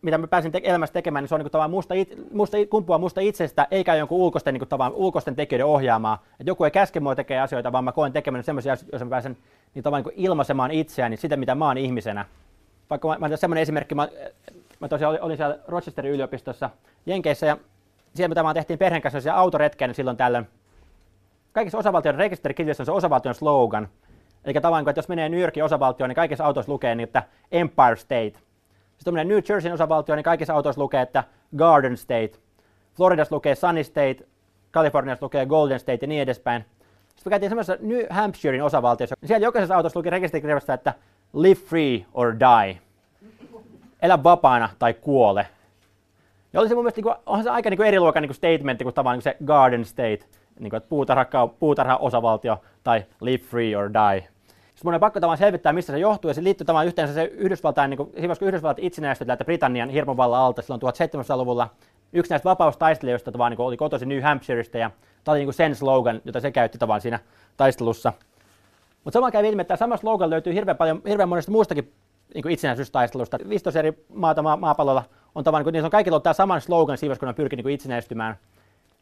[0.02, 2.98] mitä mä pääsin te- elämässä tekemään, niin se on niin kuin musta, it, musta, kumpua
[2.98, 6.22] musta itsestä, eikä jonkun ulkoisten, niin kuin ulkoisten tekijöiden ohjaamaa.
[6.40, 9.10] Että joku ei käske mua tekemään asioita, vaan mä koen tekemään sellaisia asioita, joissa mä
[9.10, 9.36] pääsen
[9.74, 12.24] niin tavallaan niin ilmaisemaan itseäni, sitä mitä mä oon ihmisenä.
[12.90, 14.08] Vaikka mä, mä semmoinen esimerkki, mä,
[14.80, 16.70] mä tosiaan olin, siellä Rochesterin yliopistossa
[17.06, 17.56] Jenkeissä ja
[18.14, 20.48] siellä mitä mä tehtiin perheen kanssa autoretkeä, niin silloin tällöin
[21.52, 23.88] kaikissa osavaltioiden rekisterikirjoissa on se osavaltion slogan.
[24.44, 27.96] Eli tavallaan, että jos menee New Yorkin osavaltioon, niin kaikissa autoissa lukee niin, että Empire
[27.96, 28.32] State.
[28.96, 31.24] Sitten menee New Jerseyn osavaltioon, niin kaikissa autoissa lukee, että
[31.56, 32.32] Garden State.
[32.94, 34.16] Floridassa lukee Sunny State,
[34.70, 36.64] Kaliforniassa lukee Golden State ja niin edespäin.
[37.08, 39.16] Sitten me käytiin semmoisessa New Hampshirein osavaltiossa.
[39.24, 40.94] Siellä jokaisessa autossa luki rekisterikirjassa, että
[41.32, 42.78] live free or die.
[44.02, 45.46] Elä vapaana tai kuole.
[46.52, 48.28] Ja oli se mun mielestä, niin kuin, onhan se aika niin kuin eri luokan niin
[48.28, 50.18] kuin statementti kuin tavallaan niin se garden state,
[50.60, 54.20] niin kuin, että puutarha, puutarha osavaltio tai live free or die.
[54.50, 57.24] Sitten mun on pakko tavallaan selvittää, mistä se johtuu, ja se liittyy tavallaan yhteensä se
[57.24, 61.68] Yhdysvaltain, niin kuin, kun Yhdysvallat itsenäistyi täältä Britannian hirmuvallan alta silloin 1700-luvulla.
[62.12, 64.90] Yksi näistä vapaustaistelijoista tavallaan niin kuin, oli kotoisin New Hampshireista, ja
[65.26, 67.18] Tämä oli niin kuin sen slogan, jota se käytti tavallaan siinä
[67.56, 68.12] taistelussa.
[69.04, 71.92] Mutta samaan kävi ilmi, että tämä sama slogan löytyy hirveän, paljon, hirveän monesta muustakin
[72.36, 73.38] niin kuin itsenäisyystaistelusta.
[73.48, 75.02] 15 eri maata ma- maapallolla
[75.34, 77.74] on tavallaan, niin niissä on kaikilla ollut tämä sama slogan siinä, kun ne pyrkii niin
[77.74, 78.36] itsenäistymään.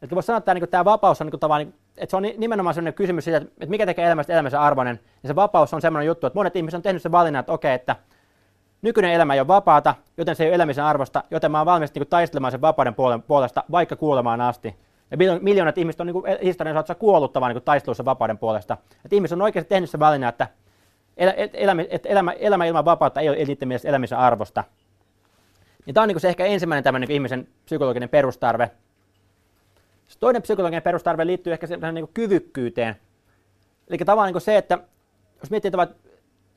[0.01, 2.23] Että voisi sanoa, että tämä, niin tämä vapaus on niin kuin, niin, että se on
[2.37, 4.99] nimenomaan sellainen kysymys siitä, että mikä tekee elämästä elämänsä arvoinen.
[5.23, 7.73] Ja se vapaus on sellainen juttu, että monet ihmiset on tehnyt sen valinnan, että okei,
[7.73, 7.95] että
[8.81, 11.93] nykyinen elämä ei ole vapaata, joten se ei ole elämisen arvosta, joten mä oon valmis
[11.93, 12.95] niin kuin, taistelemaan sen vapauden
[13.27, 14.75] puolesta vaikka kuolemaan asti.
[15.11, 18.77] Ja miljoonat ihmiset on niin kuin historian saatossa kuollut niin taistelussa vapauden puolesta.
[19.05, 20.47] Että ihmiset on oikeasti tehnyt se valinnan, että,
[21.17, 24.63] elämä, että elämä, elämä ilman vapautta ei ole niiden mielestä elämisen arvosta.
[25.87, 28.71] Ja tämä on niin se ehkä ensimmäinen tämmöinen niin ihmisen psykologinen perustarve.
[30.07, 32.95] Se toinen psykologinen perustarve liittyy ehkä semmoiseen niin kyvykkyyteen.
[33.87, 34.79] Eli tavallaan niin se, että
[35.39, 35.97] jos miettii tavallaan,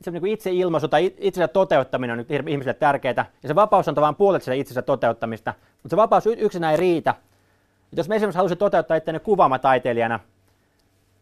[0.00, 4.16] se niin itseilmaisu tai itsensä toteuttaminen on nyt ihmisille tärkeää, ja se vapaus on tavallaan
[4.16, 7.14] puolet sitä itsensä toteuttamista, mutta se vapaus yksinään ei riitä.
[7.92, 10.37] Et jos me esimerkiksi haluaisin toteuttaa itseäni kuvaamataiteilijana, niin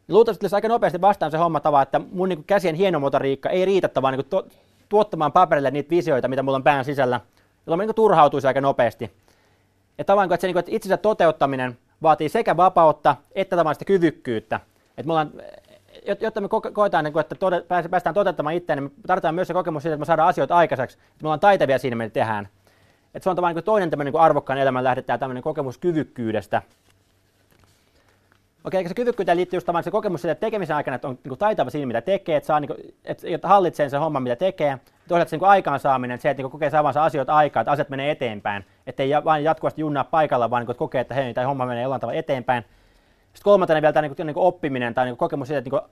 [0.09, 3.89] luultavasti tulisi aika nopeasti vastaan se homma tavalla, että mun niin käsien hienomotoriikka ei riitä
[3.89, 4.47] tavallaan niin to,
[4.89, 7.21] tuottamaan paperille niitä visioita, mitä mulla on pään sisällä,
[7.67, 9.13] jolloin niin turhautuisi aika nopeasti.
[9.99, 14.61] Ja tavallaan, että, se, niin että itsensä toteuttaminen vaatii sekä vapautta että tavallaan sitä kyvykkyyttä.
[14.97, 15.33] Että mulla on,
[16.21, 19.83] jotta me koetaan, niin että tode, päästään toteuttamaan itseään, niin me tarvitaan myös se kokemus
[19.83, 20.99] siitä, että me saadaan asioita aikaiseksi.
[20.99, 22.49] Että me ollaan taitavia siinä, mitä tehdään.
[23.15, 26.63] Että se on tavallaan niin toinen tämmöinen niin arvokkaan elämän lähde, tämmöinen kokemus kyvykkyydestä.
[28.67, 31.39] Okei, okay, se kyvykkyyteen liittyy just se kokemus siitä, että tekemisen aikana, että on niin
[31.39, 34.79] taitava siinä, mitä tekee, että, saa, niin kuin, että hallitsee sen homman, mitä tekee.
[35.09, 38.65] Toisaalta se niin aikaansaaminen, se, että niin kokee saavansa asioita aikaa, että asiat menee eteenpäin.
[38.87, 41.83] Että ei vain jatkuvasti junnaa paikalla, vaan niin kuin, kokee, että hei, tämä homma menee
[41.83, 42.63] jollain tavalla eteenpäin.
[42.63, 45.71] Sitten kolmantena vielä tämä niin kuin, niin kuin oppiminen tai niin kuin kokemus siitä, että,
[45.71, 45.91] niin kuin,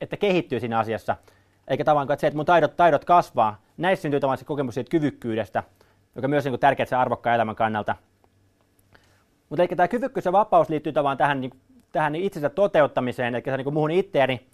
[0.00, 1.16] että kehittyy siinä asiassa.
[1.68, 3.60] Eikä tavallaan, että se, että mun taidot, taidot kasvaa.
[3.76, 5.62] Näissä syntyy tavallaan se kokemus siitä kyvykkyydestä,
[6.16, 7.96] joka myös on niin tärkeää sen arvokkaan elämän kannalta.
[9.48, 11.50] Mutta tämä kyvykkyys ja vapaus liittyy tavallaan tähän, niin,
[11.92, 14.46] tähän niin itsensä toteuttamiseen, eli niin muuhun itteeni.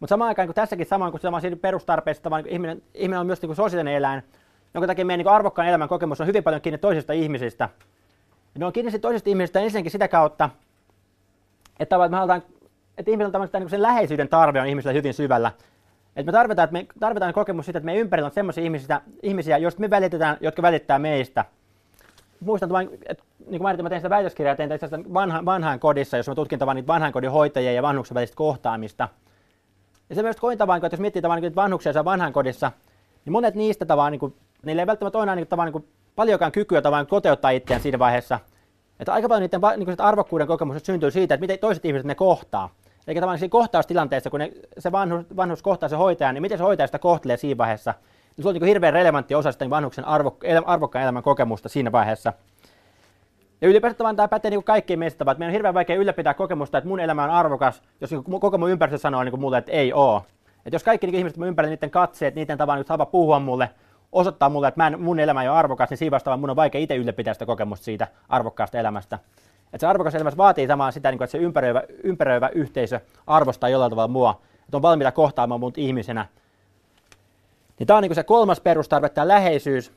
[0.00, 3.56] Mutta samaan aikaan kuin tässäkin, samoin kuin siinä perustarpeessa, niin ihminen, ihminen on myös niin
[3.56, 4.22] sosiaalinen eläin,
[4.74, 7.68] jonka takia meidän niin arvokkaan elämän kokemus on hyvin paljon kiinni toisista ihmisistä.
[8.54, 10.50] Ja ne on kiinni toisista ihmisistä ensinnäkin sitä kautta,
[11.80, 12.42] että, me halutaan,
[12.98, 15.52] että ihmisillä on niin sen läheisyyden tarve on ihmisillä hyvin syvällä.
[16.16, 19.58] Että me tarvitaan, että me tarvitaan kokemus siitä, että meidän ympärillä on sellaisia ihmisiä, ihmisiä,
[19.58, 21.44] joista me välitetään, jotka välittää meistä–
[22.40, 22.70] muistan,
[23.08, 26.34] että niin kuin mä, mä tein sitä väitöskirjaa, tein tästä vanha, vanhaan kodissa, jos mä
[26.34, 29.08] tutkin tavan niitä vanhan kodin hoitajia ja vanhuksen välistä kohtaamista.
[30.08, 32.72] Ja se myös koin tavan, että jos miettii tavan niin vanhuksia siellä vanhan kodissa,
[33.24, 36.82] niin monet niistä tavan, niin kuin, niillä ei välttämättä ole niin tavan, niin paljonkaan kykyä
[36.82, 38.38] tavan toteuttaa itseään siinä vaiheessa.
[39.00, 42.14] Että aika paljon niiden niin kuin arvokkuuden kokemus syntyy siitä, että miten toiset ihmiset ne
[42.14, 42.68] kohtaa.
[43.06, 46.64] Eli tavallaan siinä kohtaustilanteessa, kun ne, se vanhus, vanhus kohtaa se hoitaja, niin miten se
[46.64, 47.94] hoitaja sitä kohtelee siinä vaiheessa–
[48.36, 52.32] niin se on niin hirveän relevantti osa sitä vanhuksen arvo, arvokkaan elämän kokemusta siinä vaiheessa.
[53.60, 56.88] Ja ylipäätään tämä pätee niin kaikkiin meistä, että meidän on hirveän vaikea ylläpitää kokemusta, että
[56.88, 60.24] mun elämä on arvokas, jos niin koko mun ympäristö sanoo niin mulle, että ei oo.
[60.66, 63.70] Että jos kaikki niin ihmiset mun ympärillä, niiden katseet, niiden tavan nyt tapa puhua mulle,
[64.12, 66.56] osoittaa mulle, että mä en, mun elämä ei ole arvokas, niin siinä vastaavaan mun on
[66.56, 69.18] vaikea itse ylläpitää sitä kokemusta siitä arvokkaasta elämästä.
[69.64, 73.90] Että se arvokas elämä vaatii samaan sitä, niin että se ympäröivä, ympäröivä yhteisö arvostaa jollain
[73.90, 76.26] tavalla mua, että on valmiita kohtaamaan mut ihmisenä
[77.80, 79.92] niin tämä on niin se kolmas perustarve, tämä läheisyys.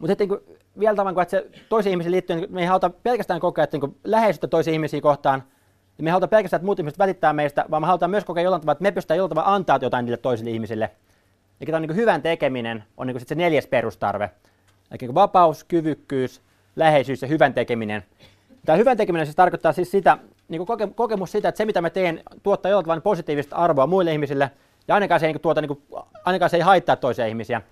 [0.00, 3.64] Mutta niin vielä tavallaan, että se toisiin ihmisiin liittyen, niin me ei haluta pelkästään kokea
[3.64, 5.42] että niin läheisyyttä toisiin ihmisiin kohtaan,
[5.98, 8.42] niin me ei haluta pelkästään, että muut ihmiset välittää meistä, vaan me halutaan myös kokea
[8.42, 10.90] jollain tavalla, että me pystytään jollain tavalla antaa jotain niille toisille ihmisille.
[11.60, 14.30] Eli tämä on niin hyvän tekeminen on niin se neljäs perustarve.
[14.90, 16.42] Eli niin vapaus, kyvykkyys,
[16.76, 18.04] läheisyys ja hyvän tekeminen.
[18.66, 21.90] Tämä hyvän tekeminen siis tarkoittaa siis sitä, niin koke, kokemus siitä, että se mitä mä
[21.90, 24.50] teen tuottaa jollain tavalla positiivista arvoa muille ihmisille–
[24.88, 27.62] ja ainakaan se ei, tuota, niin kuin, ainakaan se ei haittaa toisia ihmisiä.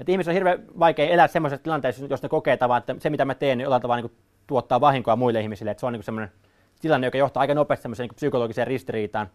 [0.00, 3.24] Et ihmisen on hirveän vaikea elää sellaisessa tilanteessa, jos ne kokee tavan, että se mitä
[3.24, 5.70] mä teen, niin tavalla niin kuin, tuottaa vahinkoa muille ihmisille.
[5.70, 6.32] Et se on niin sellainen
[6.80, 9.30] tilanne, joka johtaa aika nopeasti semmoiseen niin psykologiseen ristiriitaan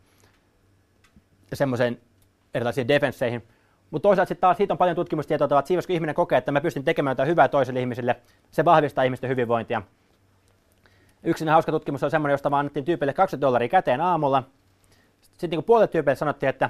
[1.52, 2.00] ja semmoiseen
[2.54, 3.44] erilaisiin defensseihin.
[3.92, 6.62] Mutta toisaalta sitten taas siitä on paljon tutkimustietoa, että siinä kun ihminen kokee, että mä
[6.62, 8.16] pystyn tekemään jotain hyvää toiselle ihmisille,
[8.52, 9.82] se vahvistaa ihmisten hyvinvointia.
[11.24, 14.44] Yksi hauska tutkimus on semmoinen, josta vaan annettiin tyypille 20 dollaria käteen aamulla.
[15.22, 16.70] Sitten niin puolet tyypeille sanottiin, että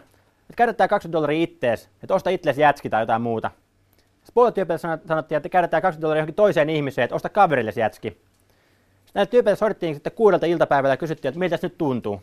[0.54, 3.52] että käytetään 20 dollaria ittees, että osta itseesi jätski tai jotain muuta.
[3.98, 8.10] Sitten puolet tyypeille sanottiin, että käytetään 20 dollaria johonkin toiseen ihmiseen, että osta kaverille jätski.
[8.10, 12.22] Sitten näille tyypeille soitettiin sitten kuudelta iltapäivällä ja kysyttiin, että miltä se nyt tuntuu.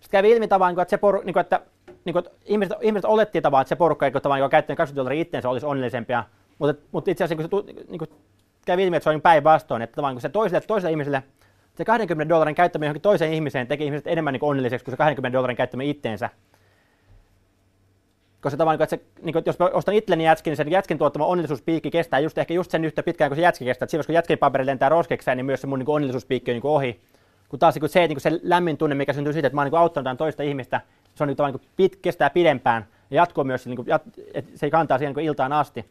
[0.00, 1.60] Sitten kävi ilmi tavallaan, että, se poru, niin kuin, että
[2.04, 5.00] niin kuin, että ihmiset, ihmiset olettiin tavallaan, että se porukka, joka tavallaan, joka käyttänyt 20
[5.00, 6.24] dollaria itteensä, olisi onnellisempia.
[6.58, 8.10] Mutta, mutta itse asiassa kun se niin kuin,
[8.66, 11.22] kävi ilmi, että se on päinvastoin, että tavallaan kun se toiselle, toiselle ihmiselle
[11.74, 15.36] se 20 dollarin käyttäminen johonkin toiseen ihmiseen teki ihmiset enemmän niin onnelliseksi kuin se 20
[15.36, 16.30] dollarin käyttäminen itteensä
[18.40, 21.26] koska tavallaan, että, se, niin kuin, jos mä ostan itselleni jätskin, niin sen jätskin tuottama
[21.26, 23.88] onnellisuuspiikki kestää just, ehkä just sen yhtä pitkään kuin se jätski kestää.
[23.88, 27.00] silloin kun jätskin paperi lentää roskekseen, niin myös se mun niin onnellisuuspiikki on niin ohi.
[27.48, 29.80] Kun taas niin se, niin se lämmin tunne, mikä syntyy siitä, että mä oon niin
[29.80, 30.80] auttanut toista ihmistä,
[31.14, 34.02] se on niin, niin pit, kestää pidempään ja jatkuu myös, niin kuin, jat,
[34.34, 35.84] että se kantaa siihen niin iltaan asti.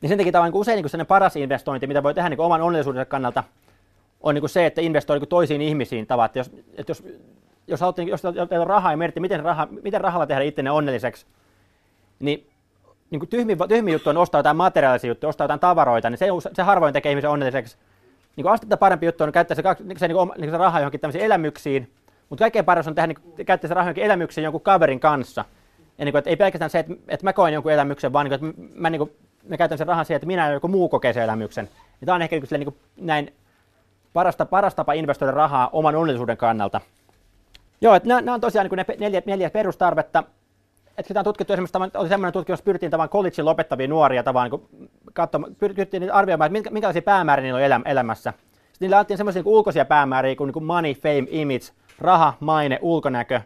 [0.00, 3.06] Niin sen takia tavallaan niin usein niin paras investointi, mitä voi tehdä niin oman onnellisuuden
[3.06, 3.44] kannalta,
[4.20, 6.36] on niin se, että investoi niin toisiin ihmisiin tavat.
[6.36, 7.04] Että jos, että jos
[7.68, 11.26] jos, haluat, jos teillä on rahaa ja mietitte, miten, raha, miten rahalla tehdä ittenne onnelliseksi,
[12.20, 12.46] niin,
[13.10, 16.26] niin kuin tyhmi, tyhmi juttu on ostaa jotain materiaalisia juttuja, ostaa jotain tavaroita, niin se,
[16.52, 17.76] se harvoin tekee ihmisen onnelliseksi.
[18.36, 19.62] Niin kuin astetta parempi juttu on käyttää se,
[19.96, 21.92] se, niin kuin, niin se raha johonkin tämmöisiin elämyksiin,
[22.28, 25.44] mutta kaikkein paras on tehdä, niin, käyttää se raha johonkin elämyksiin jonkun kaverin kanssa.
[25.98, 28.40] Ja niin kuin, että ei pelkästään se, että, että mä koen jonkun elämyksen, vaan niin
[28.40, 29.12] kuin, että mä, niin kuin,
[29.48, 31.68] mä käytän sen rahan siihen, että minä ja joku muu kokee sen elämyksen.
[32.00, 33.32] Ja tämä on ehkä niin kuin, niin kuin, näin
[34.12, 36.80] parasta, paras tapa investoida rahaa oman onnellisuuden kannalta.
[37.80, 40.24] Joo, että nämä, nämä on tosiaan niin ne neljä, neljä perustarvetta.
[40.98, 44.90] Että sitä on tutkittu esimerkiksi, oli semmoinen tutkimus, pyrittiin tavan collegein lopettavia nuoria tavan, niin
[45.12, 48.30] katsomaan, pyrittiin arvioimaan, että minkälaisia päämääriä niillä on elämässä.
[48.30, 52.78] Sitten niille annettiin semmoisia niin ulkoisia päämääriä kuin, niin kuin money, fame, image, raha, maine,
[52.82, 53.40] ulkonäkö.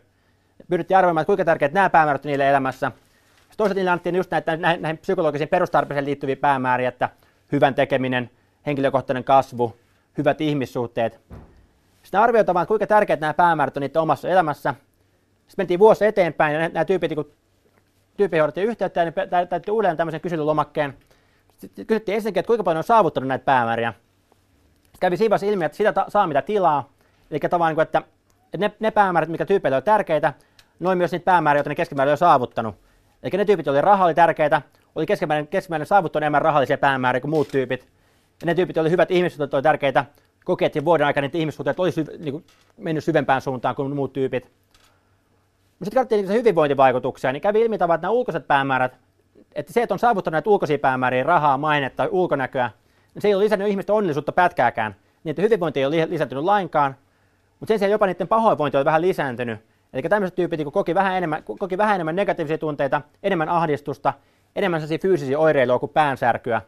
[0.70, 2.90] Pyrittiin arvioimaan, että kuinka tärkeät nämä päämäärät niille elämässä.
[2.90, 7.08] Sitten toisaalta niille annettiin just näitä, näihin, näihin psykologisiin perustarpeisiin liittyviä päämääriä, että
[7.52, 8.30] hyvän tekeminen,
[8.66, 9.76] henkilökohtainen kasvu,
[10.18, 11.20] hyvät ihmissuhteet.
[12.12, 14.74] Sitten arvioitamaan, kuinka tärkeät nämä päämäärät on niiden omassa elämässä.
[15.48, 17.32] Sitten mentiin vuosi eteenpäin ja nämä tyypit, kun
[18.16, 19.14] tyyppi hoidettiin yhteyttä, niin
[19.48, 20.96] täytti uudelleen tämmöisen kyselylomakkeen.
[21.56, 23.94] Sitten kysyttiin ensinnäkin, että kuinka paljon on saavuttanut näitä päämääriä.
[24.82, 26.92] Sitten kävi siinä ilmi, että sitä saa mitä tilaa.
[27.30, 28.02] Eli tavallaan, että,
[28.44, 30.32] että ne, ne päämäärät, mikä tyypeille on tärkeitä,
[30.80, 32.74] noin myös niitä päämääriä, joita ne keskimäärin on saavuttanut.
[33.22, 34.62] Eli ne tyypit, joille raha oli tärkeitä,
[34.94, 37.88] oli keskimäärin, keskimäärin saavuttanut enemmän rahallisia päämääriä kuin muut tyypit.
[38.40, 40.04] Ja ne tyypit, joille hyvät ihmissuhteet oli tärkeitä,
[40.44, 42.44] koki, että vuoden aikana niitä ihmissuhteet olisi niin kuin,
[42.76, 44.44] mennyt syvempään suuntaan kuin muut tyypit.
[44.44, 48.96] Mutta sitten katsottiin niitä hyvinvointivaikutuksia, niin kävi ilmi tavallaan, että nämä ulkoiset päämäärät,
[49.54, 52.70] että se, että on saavuttanut näitä ulkoisia päämääriä, rahaa, mainetta, ulkonäköä,
[53.14, 54.96] niin se ei ole lisännyt ihmisten onnellisuutta pätkääkään.
[55.24, 56.96] Niin, että hyvinvointi ei ole lisääntynyt lainkaan,
[57.60, 59.60] mutta sen sijaan jopa niiden pahoinvointi on vähän lisääntynyt.
[59.92, 64.12] Eli tämmöiset tyypit niin koki vähän, enemmän, koki vähän enemmän negatiivisia tunteita, enemmän ahdistusta,
[64.56, 66.62] enemmän fyysisiä oireilua kuin päänsärkyä.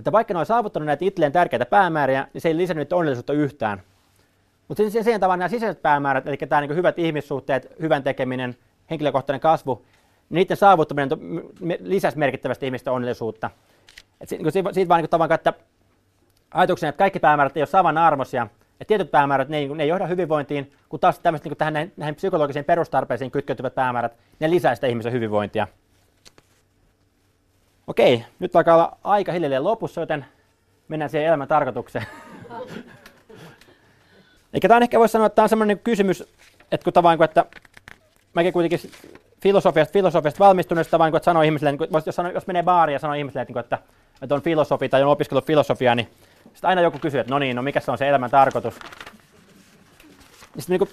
[0.00, 3.82] Että vaikka ne on saavuttanut näitä itselleen tärkeitä päämääriä, niin se ei lisännyt onnellisuutta yhtään.
[4.68, 8.56] Mutta sen, sen tavan nämä sisäiset päämäärät, eli tämä niin hyvät ihmissuhteet, hyvän tekeminen,
[8.90, 9.86] henkilökohtainen kasvu, niin
[10.30, 11.08] niiden saavuttaminen
[11.80, 13.50] lisäsi merkittävästi ihmisten onnellisuutta.
[14.20, 15.52] Et siitä, siitä vaan niin tavan, että
[16.54, 20.06] ajatuksena, että kaikki päämäärät ei ole samanarvoisia, että tietyt päämäärät ne ei, ne ei johda
[20.06, 24.86] hyvinvointiin, kun taas tämmöiset niin tähän näihin, näihin psykologisiin perustarpeisiin kytkeytyvät päämäärät, ne lisää sitä
[24.86, 25.66] ihmisen hyvinvointia.
[27.90, 30.24] Okei, nyt alkaa olla aika hiljalleen lopussa, joten
[30.88, 32.06] mennään siihen elämän tarkoitukseen.
[34.54, 36.20] Eikä tämä on ehkä voisi sanoa, että tämä on sellainen kysymys,
[36.72, 37.44] että kun tavallaan, että
[38.34, 38.90] mäkin kuitenkin
[39.42, 43.14] filosofiasta, filosofiasta valmistuneesta vaan, että sanoo ihmisille, niin jos, sanoo, jos menee baariin ja sanoo
[43.14, 43.78] ihmisille, että, että,
[44.22, 46.08] että on filosofi tai on opiskellut filosofiaa, niin
[46.44, 48.74] sitten aina joku kysyy, että no niin, no mikä se on se elämän tarkoitus.
[50.54, 50.88] Niin sitten niin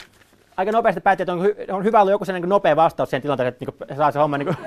[0.57, 3.21] aika nopeasti päätti, että on, hy- on hyvä olla joku sellainen niin nopea vastaus siihen
[3.21, 4.57] tilanteeseen, että niin saa se homma niin kuin,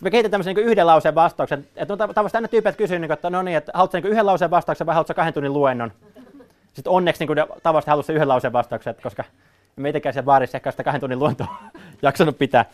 [0.00, 1.66] sitten me kehitetään tämmöisen niin yhden lauseen vastauksen.
[1.76, 4.50] Että on tavallaan aina tyypit kysyy, niin että no niin, että haluatko niin yhden lauseen
[4.50, 5.92] vastauksen vai haluatko kahden tunnin luennon?
[6.72, 9.24] Sitten onneksi niin tavallaan halusi yhden lauseen vastauksen, koska
[9.78, 11.56] emme itsekään siellä baarissa ehkä sitä kahden tunnin luentoa
[12.02, 12.64] jaksanut pitää.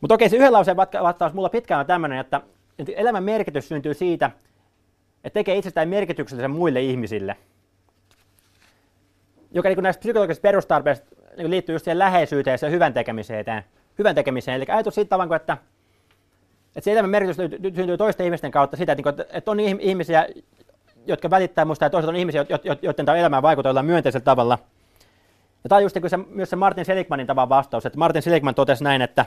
[0.00, 2.40] Mutta okei, se yhden lauseen vastaus mulla pitkään on tämmöinen, että
[2.96, 4.30] elämän merkitys syntyy siitä,
[5.24, 7.36] että tekee itsestään merkityksellisen muille ihmisille.
[9.50, 13.44] Joka niin näistä psykologisista perustarpeista niin liittyy just siihen läheisyyteen ja hyvän tekemiseen.
[13.98, 14.56] Hyvän tekemiseen.
[14.56, 15.56] Eli ajatus siitä tavalla, että
[16.76, 17.36] että se elämän merkitys
[17.74, 20.26] syntyy toisten ihmisten kautta sitä, että niinku, on ihmisiä,
[21.06, 22.46] jotka välittää minusta ja toiset on ihmisiä,
[22.82, 24.58] joiden tämä elämään vaikuttaa myönteisellä tavalla.
[25.64, 28.54] Ja tämä on just niin se, myös se Martin Seligmanin tavan vastaus, että Martin Seligman
[28.54, 29.26] totesi näin, että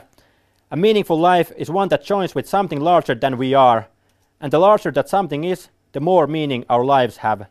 [0.70, 3.82] A meaningful life is one that joins with something larger than we are,
[4.40, 7.46] and the larger that something is, the more meaning our lives have.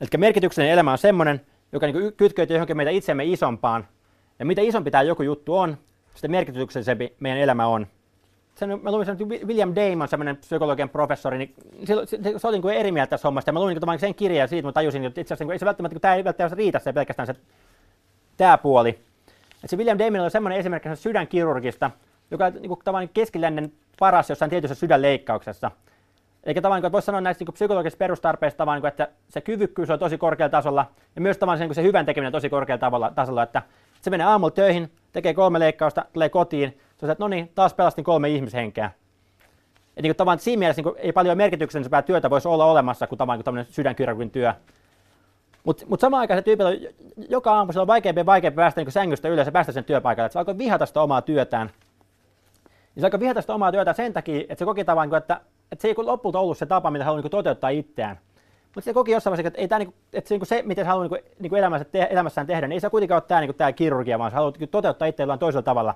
[0.00, 1.40] Eli merkityksellinen elämä on semmoinen,
[1.72, 3.88] joka niin kytkeytyy johonkin meitä itsemme isompaan.
[4.38, 5.78] Ja mitä isompi tämä joku juttu on,
[6.14, 7.86] sitä merkityksellisempi meidän elämä on
[8.58, 12.58] sen, mä luin sen, William Damon, semmoinen psykologian professori, niin se, se, se, se oli
[12.58, 13.52] niin eri mieltä tässä hommasta.
[13.52, 15.66] Mä luin niin sen kirjan ja siitä mä tajusin, että itse asiassa niin ei se
[15.66, 17.34] välttämättä, tämä ei välttämättä riitä se pelkästään se
[18.36, 18.98] tämä puoli.
[19.64, 21.90] Et se William Damon oli semmoinen esimerkki sydänkirurgista,
[22.30, 25.70] joka niin kuin, tavallaan keskilännen paras jossain tietyssä sydänleikkauksessa.
[26.44, 29.98] Eikä tavallaan, että voisi sanoa näistä niin psykologisista perustarpeista, tavallaan, niin että se kyvykkyys on
[29.98, 33.62] tosi korkealla tasolla ja myös tavallaan se, se hyvän tekeminen on tosi korkealla tasolla, että
[34.00, 37.74] se menee aamulla töihin, tekee kolme leikkausta, tulee kotiin, se on että no niin, taas
[37.74, 38.90] pelastin kolme ihmishenkeä.
[39.96, 43.06] Et niin kuin, tavallaan, siinä mielessä niin kuin, ei paljon merkityksellisempää työtä voisi olla olemassa
[43.06, 44.54] kuin tavallaan tämmöinen sydänkirurgin työ.
[45.64, 46.76] Mutta mut samaan aikaan se tyypillä on,
[47.28, 50.26] joka aamu se on vaikeampi ja vaikeampi päästä niin sängystä ylös ja päästä sen työpaikalle.
[50.26, 51.70] Että se alkoi vihata sitä omaa työtään.
[52.96, 55.40] Ja se alkoi vihata sitä omaa työtään sen takia, että se koki tavallaan, niinku, että,
[55.72, 58.18] että se ei lopulta ollut se tapa, mitä haluaa niin toteuttaa itseään.
[58.74, 60.84] Mutta se koki jossain vaiheessa, että, ei tämä, niin kuin, että se, niin se, miten
[60.84, 61.52] se haluaa niin
[62.10, 65.08] elämässään tehdä, niin ei se kuitenkaan ole tämä, niin tämä kirurgia, vaan se haluaa toteuttaa
[65.08, 65.94] itse toisella tavalla.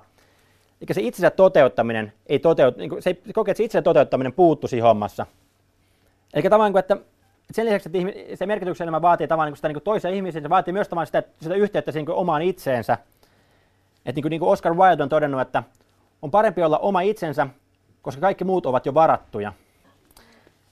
[0.81, 4.67] Eikä se itsensä toteuttaminen ei toteut, niin se ei kokee, että se itsensä toteuttaminen puuttu
[4.67, 5.25] siinä hommassa.
[6.33, 6.97] Eli tavallaan, että
[7.51, 10.73] sen lisäksi, että se merkityksen elämä vaatii tavallaan niin sitä niin toisen ihmisen, se vaatii
[10.73, 12.97] myös tavallaan sitä, sitä yhteyttä niin omaan itseensä.
[14.05, 15.63] Että niin niin kuin Oscar Wilde on todennut, että
[16.21, 17.47] on parempi olla oma itsensä,
[18.01, 19.53] koska kaikki muut ovat jo varattuja.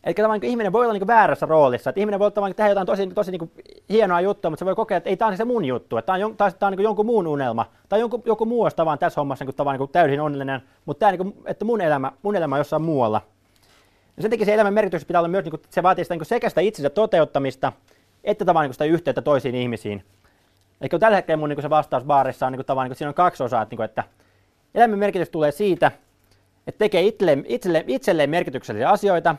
[0.03, 2.87] Eli tavallaan niin ihminen voi olla niin väärässä roolissa, että ihminen voi tavallaan tehdä jotain
[2.87, 3.51] tosi, tosi niin
[3.89, 6.25] hienoa juttua, mutta se voi kokea, että ei tämä ole se mun juttu, että tämä
[6.25, 9.45] on, tämä on niin jonkun muun unelma, tai jonkun, joku muu olisi tavan tässä hommassa
[9.45, 12.59] niin tavan niin täysin onnellinen, mutta tämä, niin kuin, että mun elämä, mun elämä on
[12.59, 13.21] jossain muualla.
[14.17, 16.25] Ja sen takia se elämän merkitys pitää olla myös, niin kuin, se vaatii sitä, niin
[16.25, 17.73] sekä sitä itsensä toteuttamista,
[18.23, 20.03] että tavallaan niin sitä yhteyttä toisiin ihmisiin.
[20.81, 23.43] Eli tällä hetkellä mun niin se vastaus baarissa on niin tavallaan, niin siinä on kaksi
[23.43, 24.03] osaa, että, niin että
[24.75, 25.91] elämän merkitys tulee siitä,
[26.67, 27.45] että tekee itselleen,
[27.87, 29.35] itselleen merkityksellisiä asioita,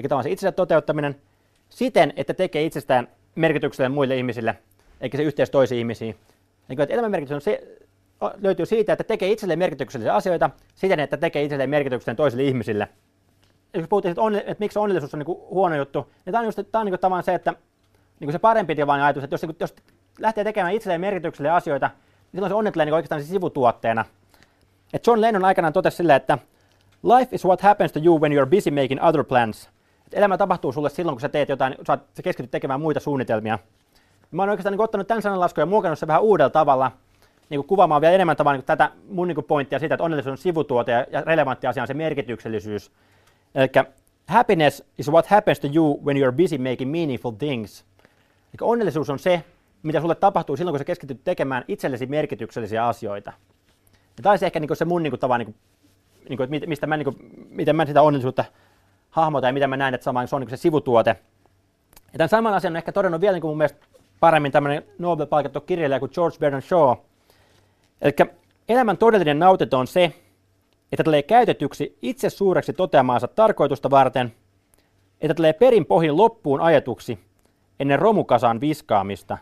[0.00, 1.16] eli tavallaan se itsensä toteuttaminen,
[1.68, 4.58] siten, että tekee itsestään merkityksellinen muille ihmisille,
[5.00, 6.16] eikä se yhteys toisiin ihmisiin.
[6.68, 7.78] Eli että elämän merkitys on se,
[8.40, 12.88] löytyy siitä, että tekee itselleen merkityksellisiä asioita siten, että tekee itselleen merkityksellisen toisille ihmisille.
[13.74, 16.60] Jos puhuttiin, että, että miksi onnellisuus on niin kuin huono juttu, niin tämä on, just,
[16.72, 17.50] tämä on niin kuin tavallaan se, että
[18.20, 19.74] niin kuin se parempi tilanne ajatus, että jos, niin jos
[20.18, 24.04] lähtee tekemään itselleen merkityksellisiä asioita, niin silloin se onni tulee niin oikeastaan sivutuotteena.
[24.92, 26.38] Et John Lennon aikanaan totesi sille, että
[27.02, 29.70] Life is what happens to you when you're busy making other plans.
[30.12, 33.58] Elämä tapahtuu sulle silloin, kun sä teet jotain, sä, sä keskityt tekemään muita suunnitelmia.
[34.30, 36.92] Mä oon oikeastaan niin ottanut tämän sananlaskun ja muokannut sen vähän uudella tavalla,
[37.50, 40.92] niin kuvaamaan vielä enemmän tavalla niin tätä mun niin pointtia siitä, että onnellisuus on sivutuote
[40.92, 42.92] ja relevantti asia on se merkityksellisyys.
[43.54, 43.68] Eli
[44.28, 47.84] happiness is what happens to you when you're busy making meaningful things.
[48.48, 49.44] Eli onnellisuus on se,
[49.82, 53.32] mitä sulle tapahtuu silloin, kun sä keskityt tekemään itsellesi merkityksellisiä asioita.
[53.92, 55.54] Ja tämä olisi ehkä niin se mun niin kuin, niin
[56.28, 57.16] niin mistä mä, niin kuin,
[57.50, 58.44] miten mä sitä onnellisuutta
[59.10, 61.16] hahmotan ja miten mä näen, että sama, se on niin se sivutuote.
[62.12, 63.86] Ja tämän saman asian on ehkä todennut vielä niin kuin mun mielestä
[64.20, 66.96] paremmin tämmöinen Nobel-palkittu kirjailija kuin George Bernard Shaw.
[68.02, 68.12] Eli
[68.68, 70.12] elämän todellinen nautinto on se,
[70.92, 74.32] että tulee käytetyksi itse suureksi toteamaansa tarkoitusta varten,
[75.20, 77.18] että tulee perin pohjin loppuun ajatuksi
[77.80, 79.38] ennen romukasan viskaamista,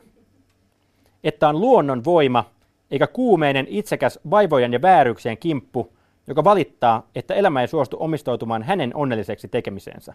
[1.25, 2.45] että on luonnon voima
[2.91, 5.93] eikä kuumeinen itsekäs vaivojen ja vääryksien kimppu,
[6.29, 10.15] joka valittaa, että elämä ei suostu omistautumaan hänen onnelliseksi tekemiseensä.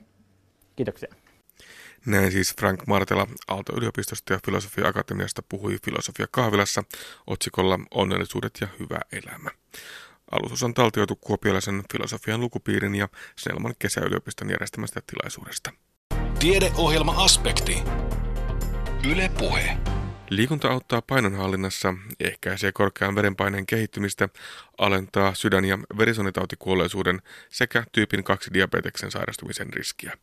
[0.75, 1.13] Kiitoksia.
[2.05, 6.83] Näin siis Frank Martela Aalto-yliopistosta ja Filosofia-akatemiasta puhui Filosofia kahvilassa
[7.27, 9.49] otsikolla Onnellisuudet ja hyvä elämä.
[10.31, 13.07] Alustus on taltioitu kuopiolaisen filosofian lukupiirin ja
[13.37, 15.71] Snellman kesäyliopiston järjestämästä tilaisuudesta.
[16.39, 17.83] Tiedeohjelma-aspekti.
[19.11, 19.77] Yle Puhe.
[20.29, 24.29] Liikunta auttaa painonhallinnassa, ehkäisee korkean verenpaineen kehittymistä,
[24.77, 30.17] alentaa sydän- ja verisuonitautikuolleisuuden sekä tyypin 2 diabeteksen sairastumisen riskiä.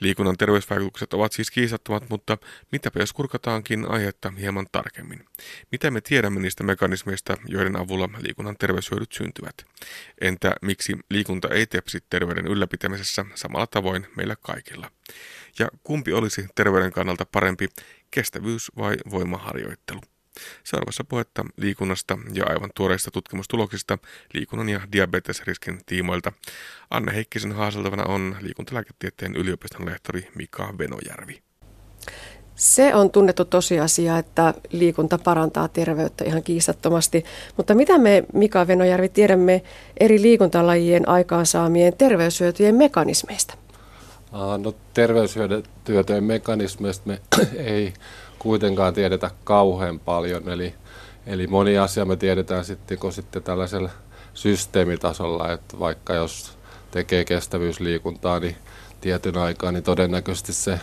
[0.00, 2.38] Liikunnan terveysvaikutukset ovat siis kiistattomat, mutta
[2.72, 5.24] mitäpä jos kurkataankin aihetta hieman tarkemmin?
[5.72, 9.54] Mitä me tiedämme niistä mekanismeista, joiden avulla liikunnan terveyshyödyt syntyvät?
[10.20, 14.90] Entä miksi liikunta ei tepsi terveyden ylläpitämisessä samalla tavoin meillä kaikilla?
[15.58, 17.68] Ja kumpi olisi terveyden kannalta parempi,
[18.12, 20.00] kestävyys vai voimaharjoittelu?
[20.64, 23.98] Seuraavassa puhetta liikunnasta ja aivan tuoreista tutkimustuloksista
[24.34, 26.32] liikunnan ja diabetesriskin tiimoilta.
[26.90, 31.42] Anne Heikkisen haaseltavana on liikuntalääketieteen yliopiston lehtori Mika Venojärvi.
[32.54, 37.24] Se on tunnettu tosiasia, että liikunta parantaa terveyttä ihan kiistattomasti.
[37.56, 39.62] Mutta mitä me, Mika Venojärvi, tiedämme
[40.00, 43.54] eri liikuntalajien aikaansaamien terveyshyötyjen mekanismeista?
[44.32, 47.20] No terveyshyötyjen mekanismeista me
[47.56, 47.94] ei
[48.38, 50.48] kuitenkaan tiedetä kauhean paljon.
[50.48, 50.74] Eli,
[51.26, 53.90] eli moni asia me tiedetään sitten, kun sitten tällaisella
[54.34, 56.58] systeemitasolla, että vaikka jos
[56.90, 58.56] tekee kestävyysliikuntaa, niin
[59.00, 60.80] tietyn aikaa, niin todennäköisesti se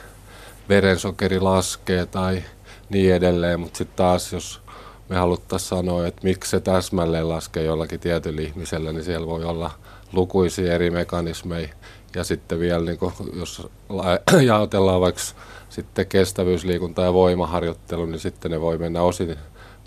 [0.69, 2.43] verensokeri laskee tai
[2.89, 4.61] niin edelleen, mutta sitten taas jos
[5.09, 9.71] me haluttaisiin sanoa, että miksi se täsmälleen laskee jollakin tietyllä ihmisellä, niin siellä voi olla
[10.13, 11.69] lukuisia eri mekanismeja.
[12.15, 13.67] Ja sitten vielä, niin kun, jos
[14.45, 15.21] jaotellaan vaikka
[15.69, 19.35] sitten kestävyysliikunta ja voimaharjoittelu, niin sitten ne voi mennä osin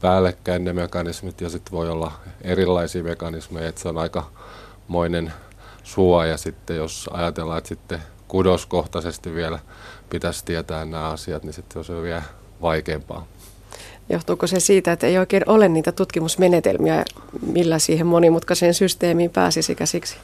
[0.01, 4.31] päällekkäin ne mekanismit ja sitten voi olla erilaisia mekanismeja, että se on aika
[4.89, 5.33] moinen
[5.83, 9.59] suoja sitten, jos ajatellaan, että sitten kudoskohtaisesti vielä
[10.11, 12.23] pitäisi tietää nämä asiat, niin sitten se on vielä
[12.63, 13.27] vaikeampaa.
[14.09, 17.05] Johtuuko se siitä, että ei oikein ole niitä tutkimusmenetelmiä,
[17.47, 20.17] millä siihen monimutkaiseen systeemiin pääsisi käsiksi?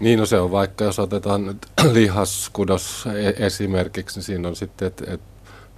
[0.00, 4.88] Niin, no se on vaikka, jos otetaan nyt lihaskudos e- esimerkiksi, niin siinä on sitten,
[4.88, 5.20] että et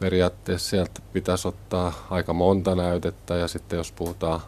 [0.00, 4.40] periaatteessa sieltä pitäisi ottaa aika monta näytettä ja sitten jos puhutaan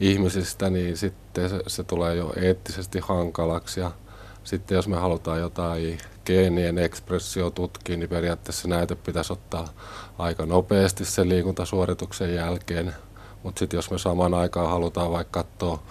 [0.00, 3.90] ihmisistä, niin sitten se, se tulee jo eettisesti hankalaksi ja
[4.44, 9.68] sitten jos me halutaan jotain geenien ekspressio tutkia, niin periaatteessa näyte pitäisi ottaa
[10.18, 12.94] aika nopeasti sen liikuntasuorituksen jälkeen.
[13.42, 15.82] Mutta sitten jos me samaan aikaan halutaan vaikka katsoa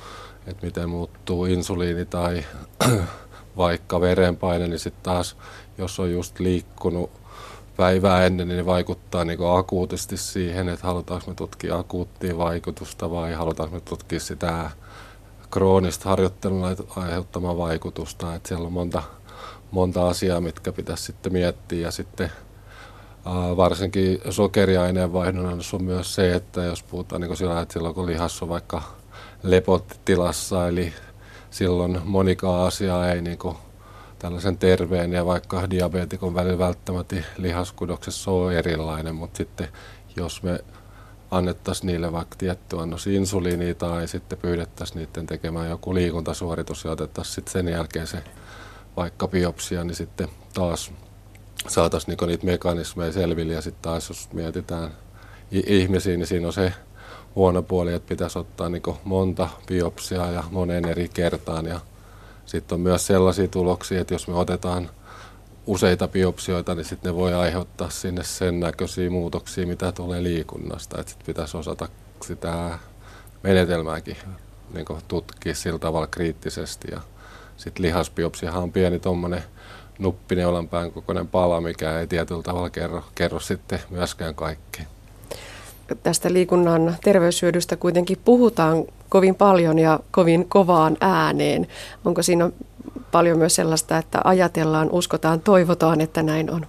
[0.50, 2.46] että miten muuttuu insuliini tai
[3.58, 5.38] vaikka verenpaine, niin sitten taas,
[5.78, 7.12] jos on just liikkunut
[7.78, 13.76] päivää ennen, niin vaikuttaa niin akuutisti siihen, että halutaanko me tutkia akuuttia vaikutusta vai halutaanko
[13.76, 14.70] me tutkia sitä
[15.52, 18.36] kroonista harjoittelun aiheuttamaa vaikutusta.
[18.36, 19.04] Että siellä on monta,
[19.72, 22.32] monta asiaa, mitkä pitäisi sitten miettiä ja sitten
[23.58, 28.46] varsinkin sokeriaineen vaihdonnassa on myös se, että jos puhutaan niin sillä, että silloin kun lihassa
[28.46, 28.82] on vaikka
[29.44, 30.94] lepottilassa, eli
[31.52, 33.56] silloin monikaan asiaa ei niin kuin
[34.20, 39.68] tällaisen terveen ja vaikka diabeetikon välillä välttämättä lihaskudoksessa on erilainen, mutta sitten
[40.16, 40.60] jos me
[41.32, 47.36] annettaisiin niille vaikka tietty annos insuliinia tai sitten pyydettäisiin niiden tekemään joku liikuntasuoritus ja otettaisiin
[47.36, 48.24] sitten sen jälkeen se
[48.98, 50.92] vaikka biopsia, niin sitten taas
[51.68, 54.92] saataisiin niinku niitä mekanismeja selville ja sitten taas jos mietitään
[55.52, 56.74] ihmisiä, niin siinä on se
[57.40, 61.80] huono puoli, että pitäisi ottaa niinku monta biopsiaa ja moneen eri kertaan ja
[62.46, 64.90] sitten on myös sellaisia tuloksia, että jos me otetaan
[65.66, 71.00] useita biopsioita, niin sitten ne voi aiheuttaa sinne sen näköisiä muutoksia, mitä tulee liikunnasta.
[71.00, 71.90] Että sitten pitäisi osata
[72.26, 72.80] sitä
[73.44, 74.18] menetelmääkin
[74.74, 76.88] niin tutkia sillä tavalla kriittisesti.
[76.92, 77.02] Ja
[77.58, 79.44] sitten lihasbiopsiahan on pieni tuommoinen
[80.00, 84.86] nuppineulan pään kokoinen pala, mikä ei tietyllä tavalla kerro, kerro sitten myöskään kaikkea.
[85.96, 91.68] Tästä liikunnan terveyshyödystä kuitenkin puhutaan kovin paljon ja kovin kovaan ääneen.
[92.06, 92.50] Onko siinä
[93.12, 96.66] paljon myös sellaista, että ajatellaan, uskotaan, toivotaan, että näin on?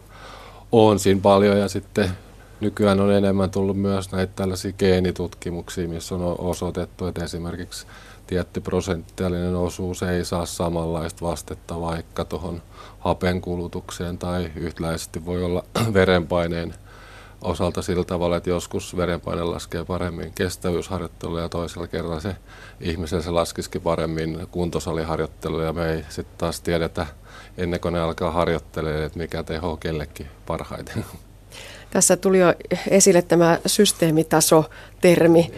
[0.73, 2.11] On siinä paljon ja sitten
[2.61, 7.87] nykyään on enemmän tullut myös näitä tällaisia geenitutkimuksia, missä on osoitettu, että esimerkiksi
[8.27, 12.63] tietty prosenttiallinen osuus ei saa samanlaista vastetta vaikka tuohon
[12.99, 15.65] hapenkulutukseen tai yhtäläisesti voi olla
[15.95, 16.75] verenpaineen
[17.45, 22.37] osalta sillä tavalla, että joskus verenpaine laskee paremmin kestävyysharjoittelu ja toisella kerralla se
[22.81, 27.07] ihmisen se laskisikin paremmin kuntosaliharjoittelu ja me ei sitten taas tiedetä
[27.59, 31.05] ennen kuin ne alkaa harjoittelemaan, että mikä teho kellekin parhaiten.
[31.91, 32.55] Tässä tuli jo
[32.91, 35.51] esille tämä systeemitaso-termi.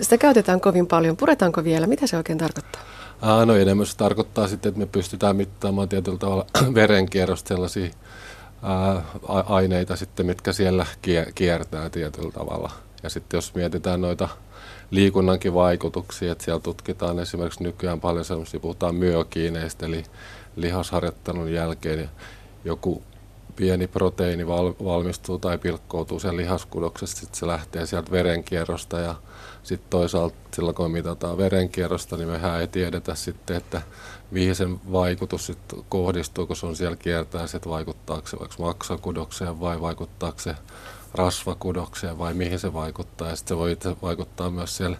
[0.00, 1.16] Sitä käytetään kovin paljon.
[1.16, 1.86] Puretaanko vielä?
[1.86, 2.82] Mitä se oikein tarkoittaa?
[3.46, 7.90] no enemmän se tarkoittaa sitten, että me pystytään mittaamaan tietyllä tavalla verenkierrosta sellaisia
[9.46, 10.86] aineita sitten, mitkä siellä
[11.34, 12.70] kiertää tietyllä tavalla.
[13.02, 14.28] Ja sitten jos mietitään noita
[14.90, 20.04] liikunnankin vaikutuksia, että siellä tutkitaan esimerkiksi nykyään paljon sellaisia, puhutaan myokiineistä, eli
[20.56, 22.10] lihasharjoittelun jälkeen
[22.64, 23.02] joku
[23.56, 29.14] pieni proteiini valmistuu tai pilkkoutuu sen lihaskudoksesta, sitten se lähtee sieltä verenkierrosta ja
[29.66, 33.82] sitten toisaalta silloin kun mitataan verenkierrosta, niin mehän ei tiedetä sitten, että
[34.30, 39.60] mihin sen vaikutus sitten kohdistuu, kun se on siellä kiertää, että vaikuttaako se vaikka maksakudokseen
[39.60, 40.54] vai vaikuttaako se
[41.14, 43.28] rasvakudokseen vai mihin se vaikuttaa.
[43.28, 44.96] Ja sitten se voi vaikuttaa myös siellä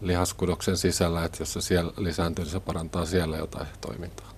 [0.00, 4.30] lihaskudoksen sisällä, että jos se siellä lisääntyy, niin se parantaa siellä jotain toimintaa.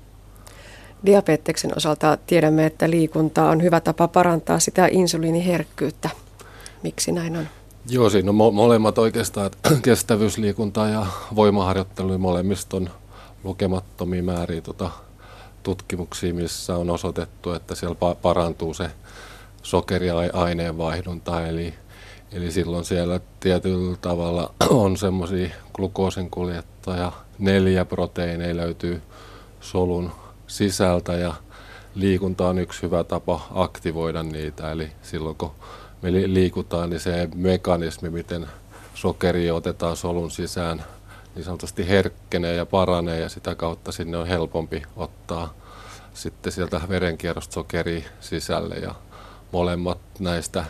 [1.07, 6.11] Diabeteksen osalta tiedämme, että liikunta on hyvä tapa parantaa sitä insuliiniherkkyyttä.
[6.83, 7.49] Miksi näin on?
[7.89, 9.51] Joo, siinä on mo- molemmat oikeastaan,
[9.83, 12.91] kestävyysliikunta ja voimaharjoittelu, molemmista on
[13.45, 14.91] lukemattomia määriä tota,
[15.63, 18.91] tutkimuksia, missä on osoitettu, että siellä pa- parantuu se
[19.63, 21.75] sokeriaineenvaihdunta, eli,
[22.33, 29.03] eli silloin siellä tietyllä tavalla on semmoisia glukoosin kuljettaja, neljä proteiineja löytyy
[29.61, 30.13] solun
[30.47, 31.35] sisältä ja
[31.95, 35.51] liikunta on yksi hyvä tapa aktivoida niitä, eli silloin kun
[36.03, 38.47] me liikutaan, niin se mekanismi, miten
[38.95, 40.85] sokeri otetaan solun sisään,
[41.35, 45.55] niin sanotusti herkkenee ja paranee ja sitä kautta sinne on helpompi ottaa
[46.15, 48.75] sitten sieltä verenkierrosta sokeri sisälle.
[48.75, 48.95] Ja
[49.53, 50.65] molemmat näistä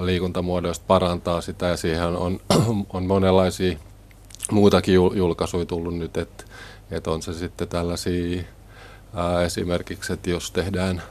[0.00, 2.40] liikuntamuodoista parantaa sitä ja siihen on,
[2.94, 3.78] on monenlaisia
[4.50, 6.44] muutakin julkaisuja tullut nyt, että,
[6.90, 8.42] että on se sitten tällaisia
[9.14, 11.02] ää, esimerkiksi, että jos tehdään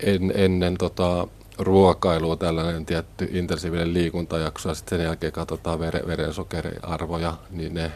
[0.00, 1.28] en, ennen tota,
[1.58, 7.92] ruokailua tällainen tietty intensiivinen liikuntajakso ja sitten sen jälkeen katsotaan veren, verensokeriarvoja, niin ne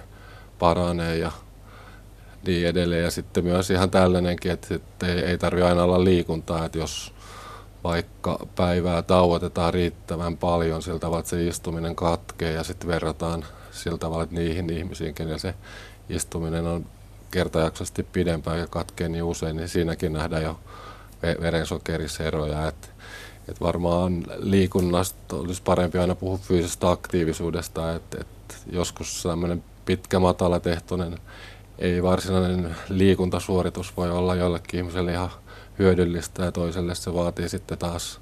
[0.59, 1.33] paranee ja
[2.47, 3.05] niin edelleen.
[3.05, 7.15] Ja sitten myös ihan tällainenkin, että, että ei, ei tarvitse aina olla liikuntaa, että jos
[7.85, 13.99] vaikka päivää tauotetaan riittävän paljon sillä tavalla, että se istuminen katkee ja sitten verrataan sillä
[13.99, 15.55] tavalla, että niihin ihmisiin, kenellä se
[16.09, 16.87] istuminen on
[17.31, 20.61] kertajaksoisesti pidempään ja katkee niin usein, niin siinäkin nähdään jo
[21.23, 22.69] verensokeriseroja.
[22.69, 22.89] Että
[23.49, 31.19] et varmaan liikunnasta olisi parempi aina puhua fyysisestä aktiivisuudesta, että et joskus sellainen pitkä matalatehtoinen
[31.79, 35.31] ei varsinainen liikuntasuoritus voi olla jollekin ihmiselle ihan
[35.79, 38.21] hyödyllistä ja toiselle se vaatii sitten taas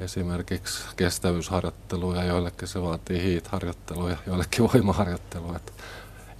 [0.00, 5.56] esimerkiksi kestävyysharjoittelua ja joillekin se vaatii hiitharjoittelua ja joillekin voimaharjoittelua.
[5.56, 5.72] Että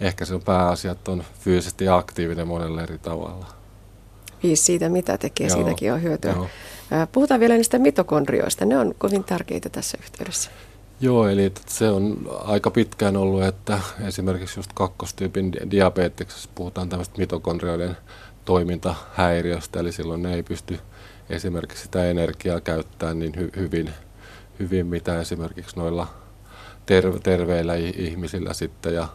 [0.01, 3.47] ehkä se on pääasia, että on fyysisesti aktiivinen monella eri tavalla.
[4.43, 5.57] Viisi siitä, mitä tekee, Joo.
[5.57, 6.33] siitäkin on hyötyä.
[6.33, 6.49] Joo.
[7.13, 8.65] Puhutaan vielä niistä mitokondrioista.
[8.65, 10.51] Ne on kovin tärkeitä tässä yhteydessä.
[11.01, 17.97] Joo, eli se on aika pitkään ollut, että esimerkiksi just kakkostyypin diabeteksessa puhutaan tämmöistä mitokondrioiden
[18.45, 20.79] toimintahäiriöstä, eli silloin ne ei pysty
[21.31, 23.91] esimerkiksi sitä energiaa käyttämään niin hy- hyvin,
[24.59, 26.07] hyvin, mitä esimerkiksi noilla
[26.87, 29.09] terve- terveillä ihmisillä sitten, ja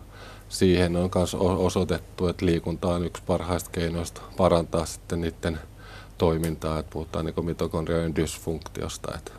[0.50, 5.60] siihen on myös osoitettu, että liikunta on yksi parhaista keinoista parantaa sitten niiden
[6.18, 9.12] toimintaa, että puhutaan niin mitokondrioiden dysfunktiosta.
[9.16, 9.32] Että.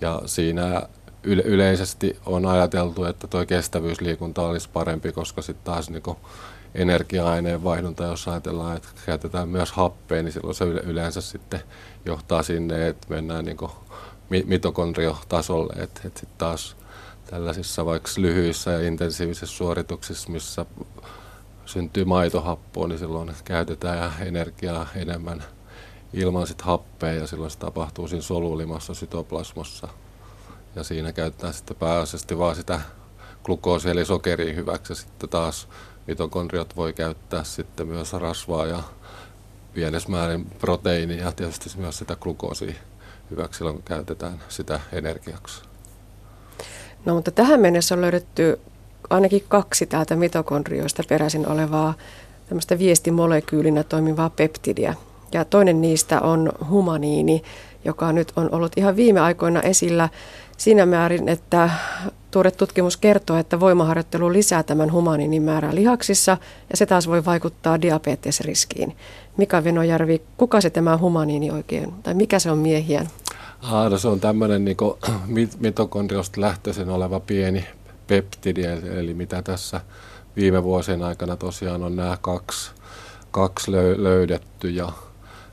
[0.00, 0.82] Ja siinä
[1.22, 6.02] yle- yleisesti on ajateltu, että tuo kestävyysliikunta olisi parempi, koska sitten taas niin
[6.74, 11.60] energia-aineen vaihdunta, jos ajatellaan, että käytetään myös happea, niin silloin se yleensä sitten
[12.04, 13.58] johtaa sinne, että mennään niin
[14.46, 16.76] mitokondriotasolle, että, että sitten taas
[17.30, 20.66] tällaisissa vaikka lyhyissä ja intensiivisissä suorituksissa, missä
[21.66, 25.44] syntyy maitohappoa, niin silloin käytetään energiaa enemmän
[26.12, 29.88] ilman sit happea ja silloin se tapahtuu siinä solulimassa sytoplasmassa.
[30.76, 32.80] Ja siinä käytetään sitten pääasiassa vaan sitä
[33.44, 34.92] glukoosia eli sokeria hyväksi.
[34.92, 35.68] Ja sitten taas
[36.06, 38.82] mitokondriot voi käyttää sitten myös rasvaa ja
[39.74, 42.74] pienessä määrin proteiinia ja tietysti myös sitä glukoosia
[43.30, 45.62] hyväksi silloin kun käytetään sitä energiaksi.
[47.04, 48.60] No mutta tähän mennessä on löydetty
[49.10, 51.94] ainakin kaksi täältä mitokondrioista peräisin olevaa
[52.48, 54.94] tämmöistä viestimolekyylinä toimivaa peptidiä.
[55.32, 57.42] Ja toinen niistä on humaniini,
[57.84, 60.08] joka nyt on ollut ihan viime aikoina esillä
[60.56, 61.70] siinä määrin, että
[62.30, 66.36] tuore tutkimus kertoo, että voimaharjoittelu lisää tämän humaniinin määrää lihaksissa
[66.70, 68.96] ja se taas voi vaikuttaa diabetesriskiin.
[69.36, 73.06] Mika Venojärvi, kuka se tämä humaniini oikein, tai mikä se on miehiä?
[73.62, 74.76] Ah, no se on tämmöinen niin
[75.60, 77.64] mitokondriosta lähtöisin oleva pieni
[78.06, 78.62] peptidi,
[78.98, 79.80] eli mitä tässä
[80.36, 82.70] viime vuosien aikana tosiaan on nämä kaksi,
[83.30, 84.92] kaksi löydetty ja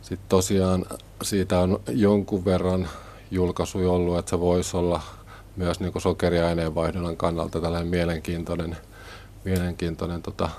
[0.05, 0.85] sitten tosiaan
[1.23, 2.89] siitä on jonkun verran
[3.31, 5.01] julkaisu ollut, että se voisi olla
[5.55, 8.77] myös niin sokeriaineenvaihdunnan kannalta tällainen mielenkiintoinen,
[9.43, 10.49] mielenkiintoinen tota,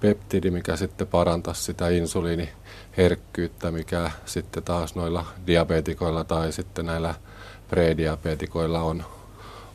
[0.00, 7.14] peptidi, mikä sitten parantaisi sitä insuliiniherkkyyttä, mikä sitten taas noilla diabetikoilla tai sitten näillä
[7.68, 9.04] prediabetikoilla on,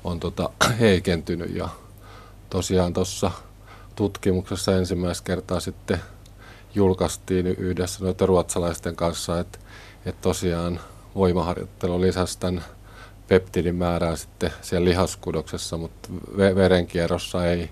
[0.03, 0.49] on tota
[0.79, 1.55] heikentynyt.
[1.55, 1.69] Ja
[2.49, 3.31] tosiaan tuossa
[3.95, 5.99] tutkimuksessa ensimmäistä kertaa sitten
[6.75, 9.59] julkaistiin yhdessä noiden ruotsalaisten kanssa, että,
[10.05, 10.79] että tosiaan
[11.15, 12.65] voimaharjoittelu lisäsi tämän
[13.27, 17.69] peptidin määrää sitten siellä lihaskudoksessa, mutta verenkierrossa ei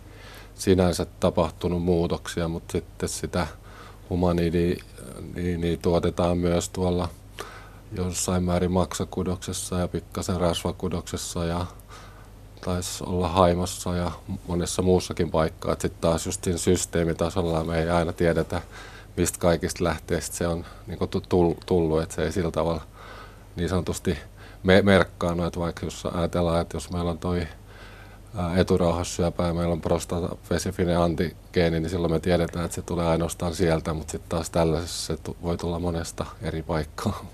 [0.56, 3.48] sinänsä tapahtunut muutoksia, mutta sitten sitä
[4.10, 4.76] humanidia
[5.36, 7.10] niin, niin tuotetaan myös tuolla
[7.92, 11.66] jossain määrin maksakudoksessa ja pikkasen rasvakudoksessa ja
[12.66, 14.12] taisi olla haimossa ja
[14.48, 15.74] monessa muussakin paikkaa.
[15.74, 18.62] Sitten taas just siinä systeemitasolla me ei aina tiedetä,
[19.18, 21.00] mistä kaikista lähteistä se on niin
[21.66, 22.82] tullut, että se ei sillä tavalla
[23.56, 24.18] niin sanotusti
[24.64, 27.48] me- merkkaanut, että vaikka jos ajatellaan, että jos meillä on toi
[28.58, 33.94] eturauhassyöpä ja meillä on prostatafesifinen antigeeni, niin silloin me tiedetään, että se tulee ainoastaan sieltä,
[33.94, 37.26] mutta sitten taas tällaisessa se voi tulla monesta eri paikkaa.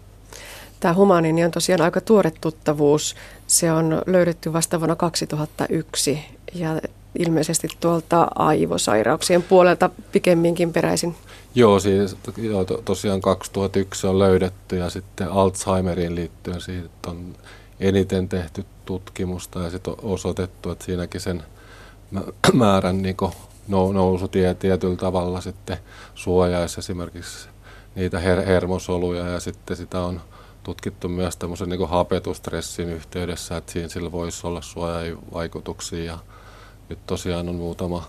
[0.80, 3.16] Tämä humaniini on tosiaan aika tuore tuttavuus.
[3.48, 6.20] Se on löydetty vasta vuonna 2001
[6.54, 6.82] ja
[7.20, 11.16] ilmeisesti tuolta aivosairauksien puolelta pikemminkin peräisin.
[11.56, 17.36] Joo, siis joo, to, tosiaan 2001 on löydetty ja sitten Alzheimeriin liittyen siitä on
[17.80, 21.44] eniten tehty tutkimusta ja sitten on osoitettu, että siinäkin sen
[22.54, 23.18] määrän niin
[23.68, 25.78] nousu tie, tietyllä tavalla sitten
[26.16, 27.50] suojaisi esimerkiksi
[27.96, 30.22] niitä her- hermosoluja ja sitten sitä on
[30.64, 36.04] tutkittu myös tämmöisen niin hapetustressin yhteydessä, että siinä sillä voisi olla suojavaikutuksia.
[36.04, 36.20] Ja
[36.90, 38.08] nyt tosiaan on muutama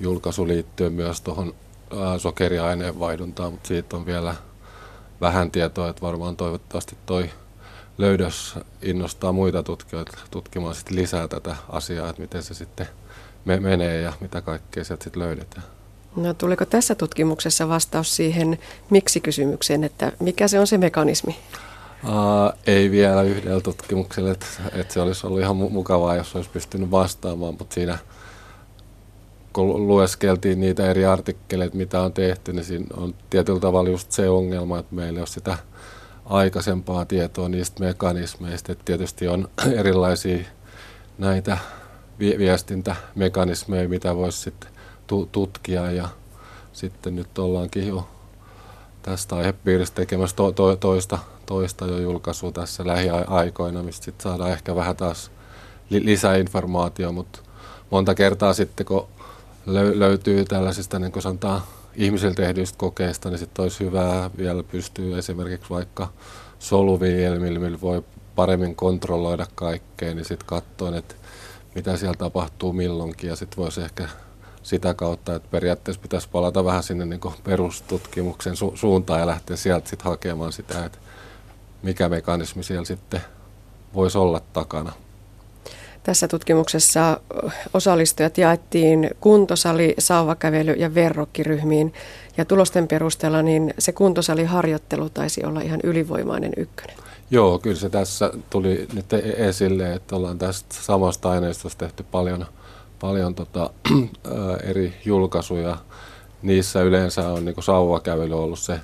[0.00, 1.54] julkaisu liittyen myös tuohon
[2.18, 4.34] sokeriaineenvaihduntaan, mutta siitä on vielä
[5.20, 7.30] vähän tietoa, että varmaan toivottavasti toi
[7.98, 12.86] löydös innostaa muita tutkijoita tutkimaan sitten lisää tätä asiaa, että miten se sitten
[13.44, 15.66] me menee ja mitä kaikkea sieltä sitten löydetään.
[16.16, 18.58] No tuliko tässä tutkimuksessa vastaus siihen
[18.90, 21.36] miksi-kysymykseen, että mikä se on se mekanismi?
[22.04, 26.90] Uh, ei vielä yhdellä tutkimuksella, että, että se olisi ollut ihan mukavaa, jos olisi pystynyt
[26.90, 27.98] vastaamaan, mutta siinä
[29.58, 34.28] kun lueskeltiin niitä eri artikkeleita, mitä on tehty, niin siinä on tietyllä tavalla just se
[34.28, 35.58] ongelma, että meillä ei ole sitä
[36.24, 38.72] aikaisempaa tietoa niistä mekanismeista.
[38.72, 39.48] Että tietysti on
[39.80, 40.38] erilaisia
[41.18, 41.58] näitä
[42.18, 44.70] viestintämekanismeja, mitä voisi sitten
[45.32, 46.08] tutkia ja
[46.72, 48.08] sitten nyt ollaankin jo
[49.02, 54.74] tästä aihepiiristä tekemässä to, to, toista, toista jo julkaisua tässä lähiaikoina, mistä sitten saadaan ehkä
[54.74, 55.30] vähän taas
[55.90, 57.40] li, lisäinformaatio, mutta
[57.90, 59.08] monta kertaa sitten kun
[59.74, 61.62] löytyy tällaisista niin kuin sanotaan,
[61.94, 66.08] ihmisillä tehdyistä kokeista, niin sitten olisi hyvä vielä pystyä esimerkiksi vaikka
[66.58, 68.04] soluviljelmillä voi
[68.36, 71.14] paremmin kontrolloida kaikkea, niin sitten katsoa, että
[71.74, 74.08] mitä siellä tapahtuu milloinkin ja sitten voisi ehkä
[74.62, 79.88] sitä kautta, että periaatteessa pitäisi palata vähän sinne niin perustutkimuksen su- suuntaan ja lähteä sieltä
[79.88, 80.98] sitten hakemaan sitä, että
[81.82, 83.20] mikä mekanismi siellä sitten
[83.94, 84.92] voisi olla takana.
[86.02, 87.20] Tässä tutkimuksessa
[87.74, 91.92] osallistujat jaettiin kuntosali, sauvakävely ja verrokkiryhmiin.
[92.36, 96.96] Ja tulosten perusteella niin se kuntosaliharjoittelu taisi olla ihan ylivoimainen ykkönen.
[97.30, 102.46] Joo, kyllä se tässä tuli nyt e- esille, että ollaan tästä samasta aineistosta tehty paljon,
[103.00, 103.70] paljon tota,
[104.70, 105.76] eri julkaisuja.
[106.42, 108.80] Niissä yleensä on niin sauvakävely ollut se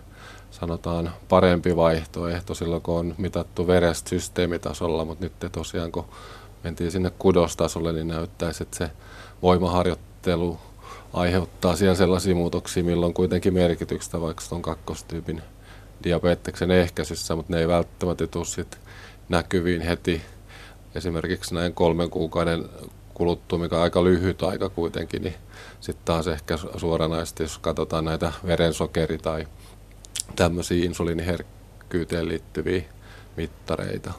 [0.50, 6.04] sanotaan parempi vaihtoehto silloin, kun on mitattu verestä systeemitasolla, mutta nyt tosiaan kun
[6.64, 8.90] mentiin sinne kudostasolle, niin näyttäisi, että se
[9.42, 10.58] voimaharjoittelu
[11.12, 15.42] aiheuttaa siellä sellaisia muutoksia, milloin kuitenkin merkityksestä vaikka on kakkostyypin
[16.04, 18.66] diabeteksen ehkäisyssä, mutta ne ei välttämättä tule
[19.28, 20.22] näkyviin heti.
[20.94, 22.68] Esimerkiksi näin kolmen kuukauden
[23.14, 25.34] kuluttua, mikä on aika lyhyt aika kuitenkin, niin
[25.80, 29.46] sitten taas ehkä suoranaisesti, jos katsotaan näitä verensokeri- tai
[30.36, 32.82] tämmöisiä insuliiniherkkyyteen liittyviä
[33.36, 34.12] mittareita.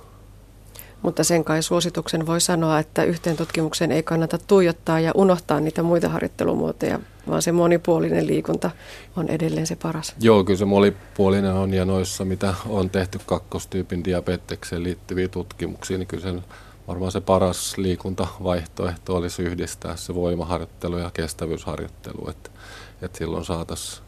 [1.05, 5.83] Mutta sen kai suosituksen voi sanoa, että yhteen tutkimukseen ei kannata tuijottaa ja unohtaa niitä
[5.83, 8.71] muita harjoittelumuotoja, vaan se monipuolinen liikunta
[9.15, 10.15] on edelleen se paras.
[10.19, 16.07] Joo, kyllä se monipuolinen on ja noissa, mitä on tehty kakkostyypin diabetekseen liittyviä tutkimuksia, niin
[16.07, 16.43] kyllä sen
[16.87, 22.49] varmaan se paras liikuntavaihtoehto olisi yhdistää se voimaharjoittelu ja kestävyysharjoittelu, että,
[23.01, 24.03] että silloin saataisiin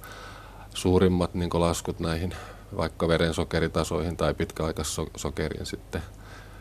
[0.73, 2.33] suurimmat niin laskut näihin
[2.77, 6.01] vaikka verensokeritasoihin tai pitkäaikaissokeriin sitten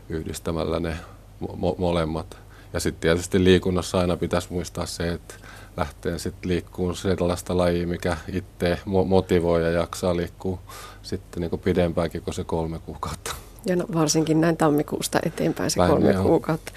[0.09, 0.97] yhdistämällä ne
[1.43, 2.37] mo- molemmat.
[2.73, 5.35] Ja sitten tietysti liikunnassa aina pitäisi muistaa se, että
[5.77, 10.59] lähtee sitten liikkuun sellaista lajia, mikä itse motivoi ja jaksaa liikkua
[11.03, 13.35] sitten niin pidempäänkin kuin se kolme kuukautta.
[13.67, 16.73] Ja no, varsinkin näin tammikuusta eteenpäin se Näin kolme kuukautta.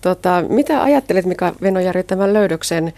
[0.00, 2.92] Tota, mitä ajattelet Mika Venojärvi tämän löydöksen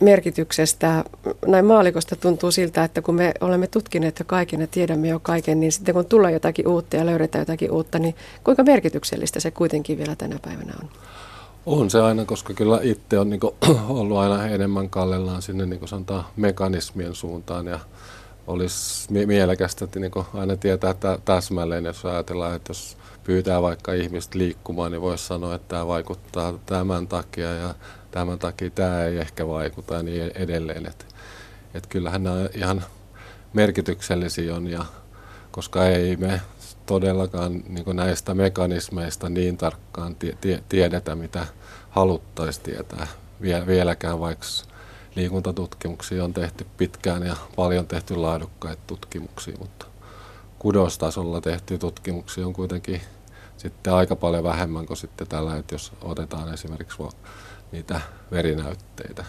[0.00, 1.04] merkityksestä.
[1.46, 5.60] Näin maalikosta tuntuu siltä, että kun me olemme tutkineet jo kaiken ja tiedämme jo kaiken,
[5.60, 9.98] niin sitten kun tulee jotakin uutta ja löydetään jotakin uutta, niin kuinka merkityksellistä se kuitenkin
[9.98, 10.88] vielä tänä päivänä on?
[11.66, 13.54] On se aina, koska kyllä itse on niin kuin,
[13.88, 17.80] ollut aina enemmän kallellaan sinne niin sanotaan, mekanismien suuntaan ja
[18.46, 24.38] olisi mielekästä että niin aina tietää että täsmälleen, jos ajatellaan, että jos pyytää vaikka ihmistä
[24.38, 27.74] liikkumaan, niin voisi sanoa, että tämä vaikuttaa tämän takia ja
[28.10, 30.86] tämän takia tämä ei ehkä vaikuta niin edelleen.
[30.86, 31.04] Että
[31.74, 32.84] et kyllähän nämä ihan
[33.52, 34.84] merkityksellisiä on, ja,
[35.50, 36.40] koska ei me
[36.86, 41.46] todellakaan niin näistä mekanismeista niin tarkkaan tie, tie, tiedetä, mitä
[41.90, 43.06] haluttaisiin tietää
[43.40, 44.46] Vie, vieläkään, vaikka
[45.16, 49.86] liikuntatutkimuksia on tehty pitkään ja paljon tehty laadukkaita tutkimuksia, mutta
[50.58, 53.00] kudostasolla tehty tutkimuksia on kuitenkin
[53.56, 57.02] sitten aika paljon vähemmän kuin sitten tällä, että jos otetaan esimerkiksi
[57.72, 58.00] niitä
[58.30, 59.24] verinäytteitä.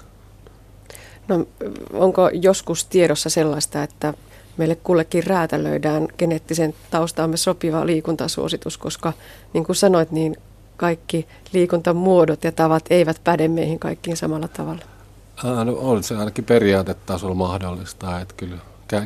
[1.27, 1.47] No,
[1.93, 4.13] onko joskus tiedossa sellaista, että
[4.57, 9.13] meille kullekin räätälöidään geneettisen taustaamme sopiva liikuntasuositus, koska
[9.53, 10.37] niin kuin sanoit, niin
[10.77, 14.96] kaikki liikuntamuodot ja tavat eivät päde meihin kaikkiin samalla tavalla.
[15.43, 18.57] No, on se ainakin periaatetasolla mahdollista, että kyllä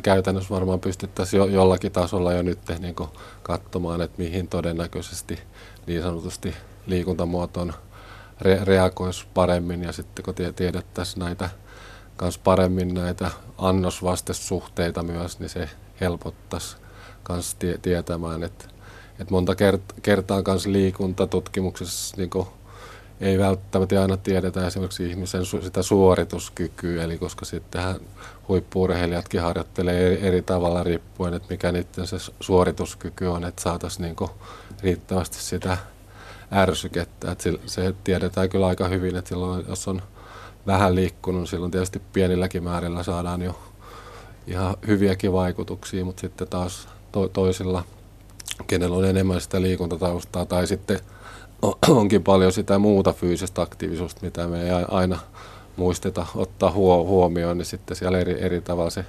[0.02, 2.96] käytännössä varmaan pystyttäisiin jo, jollakin tasolla jo nyt niin
[3.42, 5.38] katsomaan, että mihin todennäköisesti
[5.86, 6.54] niin sanotusti
[6.86, 7.72] liikuntamuotoon
[8.42, 9.82] re- reagoisi paremmin.
[9.82, 11.50] Ja sitten kun tiedettäisiin näitä
[12.16, 15.68] kans paremmin näitä annosvastesuhteita myös, niin se
[16.00, 16.76] helpottaisi
[17.22, 18.64] kans tie- tietämään, että,
[19.18, 22.30] että monta kert- kertaa kans liikuntatutkimuksessa niin
[23.22, 27.96] ei välttämättä aina tiedetä esimerkiksi ihmisen su- sitä suorituskykyä, eli koska sittenhän
[28.48, 34.30] huippuurheilijatkin harjoittelee eri, tavalla riippuen, että mikä niiden se suorituskyky on, että saataisiin niin
[34.82, 35.76] riittävästi sitä
[36.52, 37.32] ärsykettä.
[37.32, 40.02] Että se tiedetään kyllä aika hyvin, että silloin, jos on
[40.66, 43.58] vähän liikkunut, silloin tietysti pienilläkin määrillä saadaan jo
[44.46, 47.84] ihan hyviäkin vaikutuksia, mutta sitten taas to- toisilla,
[48.66, 51.00] kenellä on enemmän sitä liikuntataustaa tai sitten
[51.88, 55.18] onkin paljon sitä muuta fyysistä aktiivisuutta, mitä me ei aina
[55.76, 59.04] muisteta ottaa huomioon, niin sitten siellä eri, eri tavalla se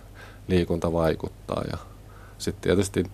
[0.47, 1.63] liikunta vaikuttaa.
[1.71, 1.77] Ja
[2.37, 3.05] sitten tietysti,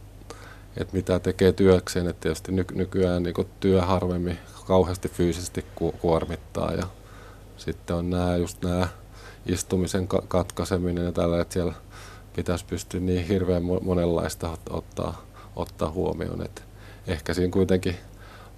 [0.77, 6.73] että mitä tekee työkseen, että tietysti ny, nykyään niin työ harvemmin kauheasti fyysisesti ku, kuormittaa
[6.73, 6.87] ja
[7.57, 8.87] sitten on nämä just nämä
[9.45, 11.73] istumisen katkaiseminen ja tällä, että siellä
[12.35, 15.25] pitäisi pystyä niin hirveän monenlaista ottaa,
[15.55, 16.45] ottaa huomioon.
[16.45, 16.61] että
[17.07, 17.95] ehkä siinä kuitenkin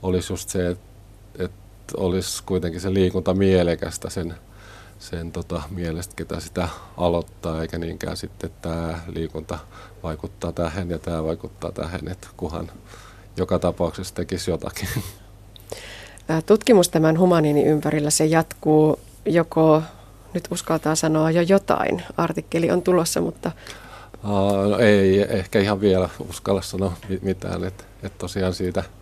[0.03, 0.83] olisi just se, että,
[1.39, 4.35] että olisi kuitenkin se liikunta mielekästä sen,
[4.99, 9.59] sen tota, mielestä, ketä sitä aloittaa, eikä niinkään sitten tämä liikunta
[10.03, 12.71] vaikuttaa tähän ja tämä vaikuttaa tähän, että kuhan
[13.37, 14.89] joka tapauksessa tekisi jotakin.
[16.45, 19.83] Tutkimus tämän humaniini ympärillä se jatkuu joko,
[20.33, 23.51] nyt uskaltaa sanoa jo jotain, artikkeli on tulossa, mutta...
[24.23, 28.83] Uh, no ei ehkä ihan vielä uskalla sanoa mitään, että, että tosiaan siitä–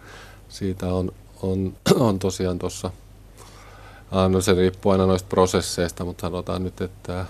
[0.49, 1.73] siitä on, on,
[2.07, 2.91] on tosiaan tuossa
[4.29, 7.25] No se riippuu aina noista prosesseista, mutta sanotaan nyt, että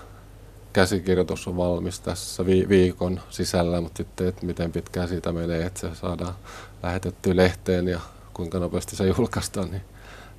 [0.72, 5.94] käsikirjoitus on valmis tässä viikon sisällä, mutta sitten, että miten pitkään siitä menee, että se
[5.94, 6.34] saadaan
[6.82, 8.00] lähetettyä lehteen ja
[8.34, 9.82] kuinka nopeasti se julkaistaan, niin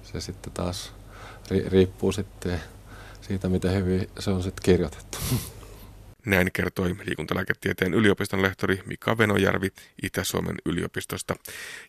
[0.04, 0.92] se sitten taas
[1.68, 2.62] riippuu sitten
[3.22, 5.18] siitä, miten hyvin se on sitten kirjoitettu.
[6.26, 9.72] Näin kertoi liikuntalääketieteen yliopiston lehtori Mika Venojärvi
[10.04, 11.36] Itä-Suomen yliopistosta.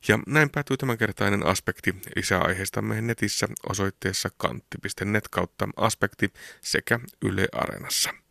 [0.08, 1.94] Ja näin päätyy tämänkertainen aspekti.
[2.16, 8.22] Lisää aiheistamme netissä osoitteessa kantti.net kautta aspekti sekä Yle Areenassa.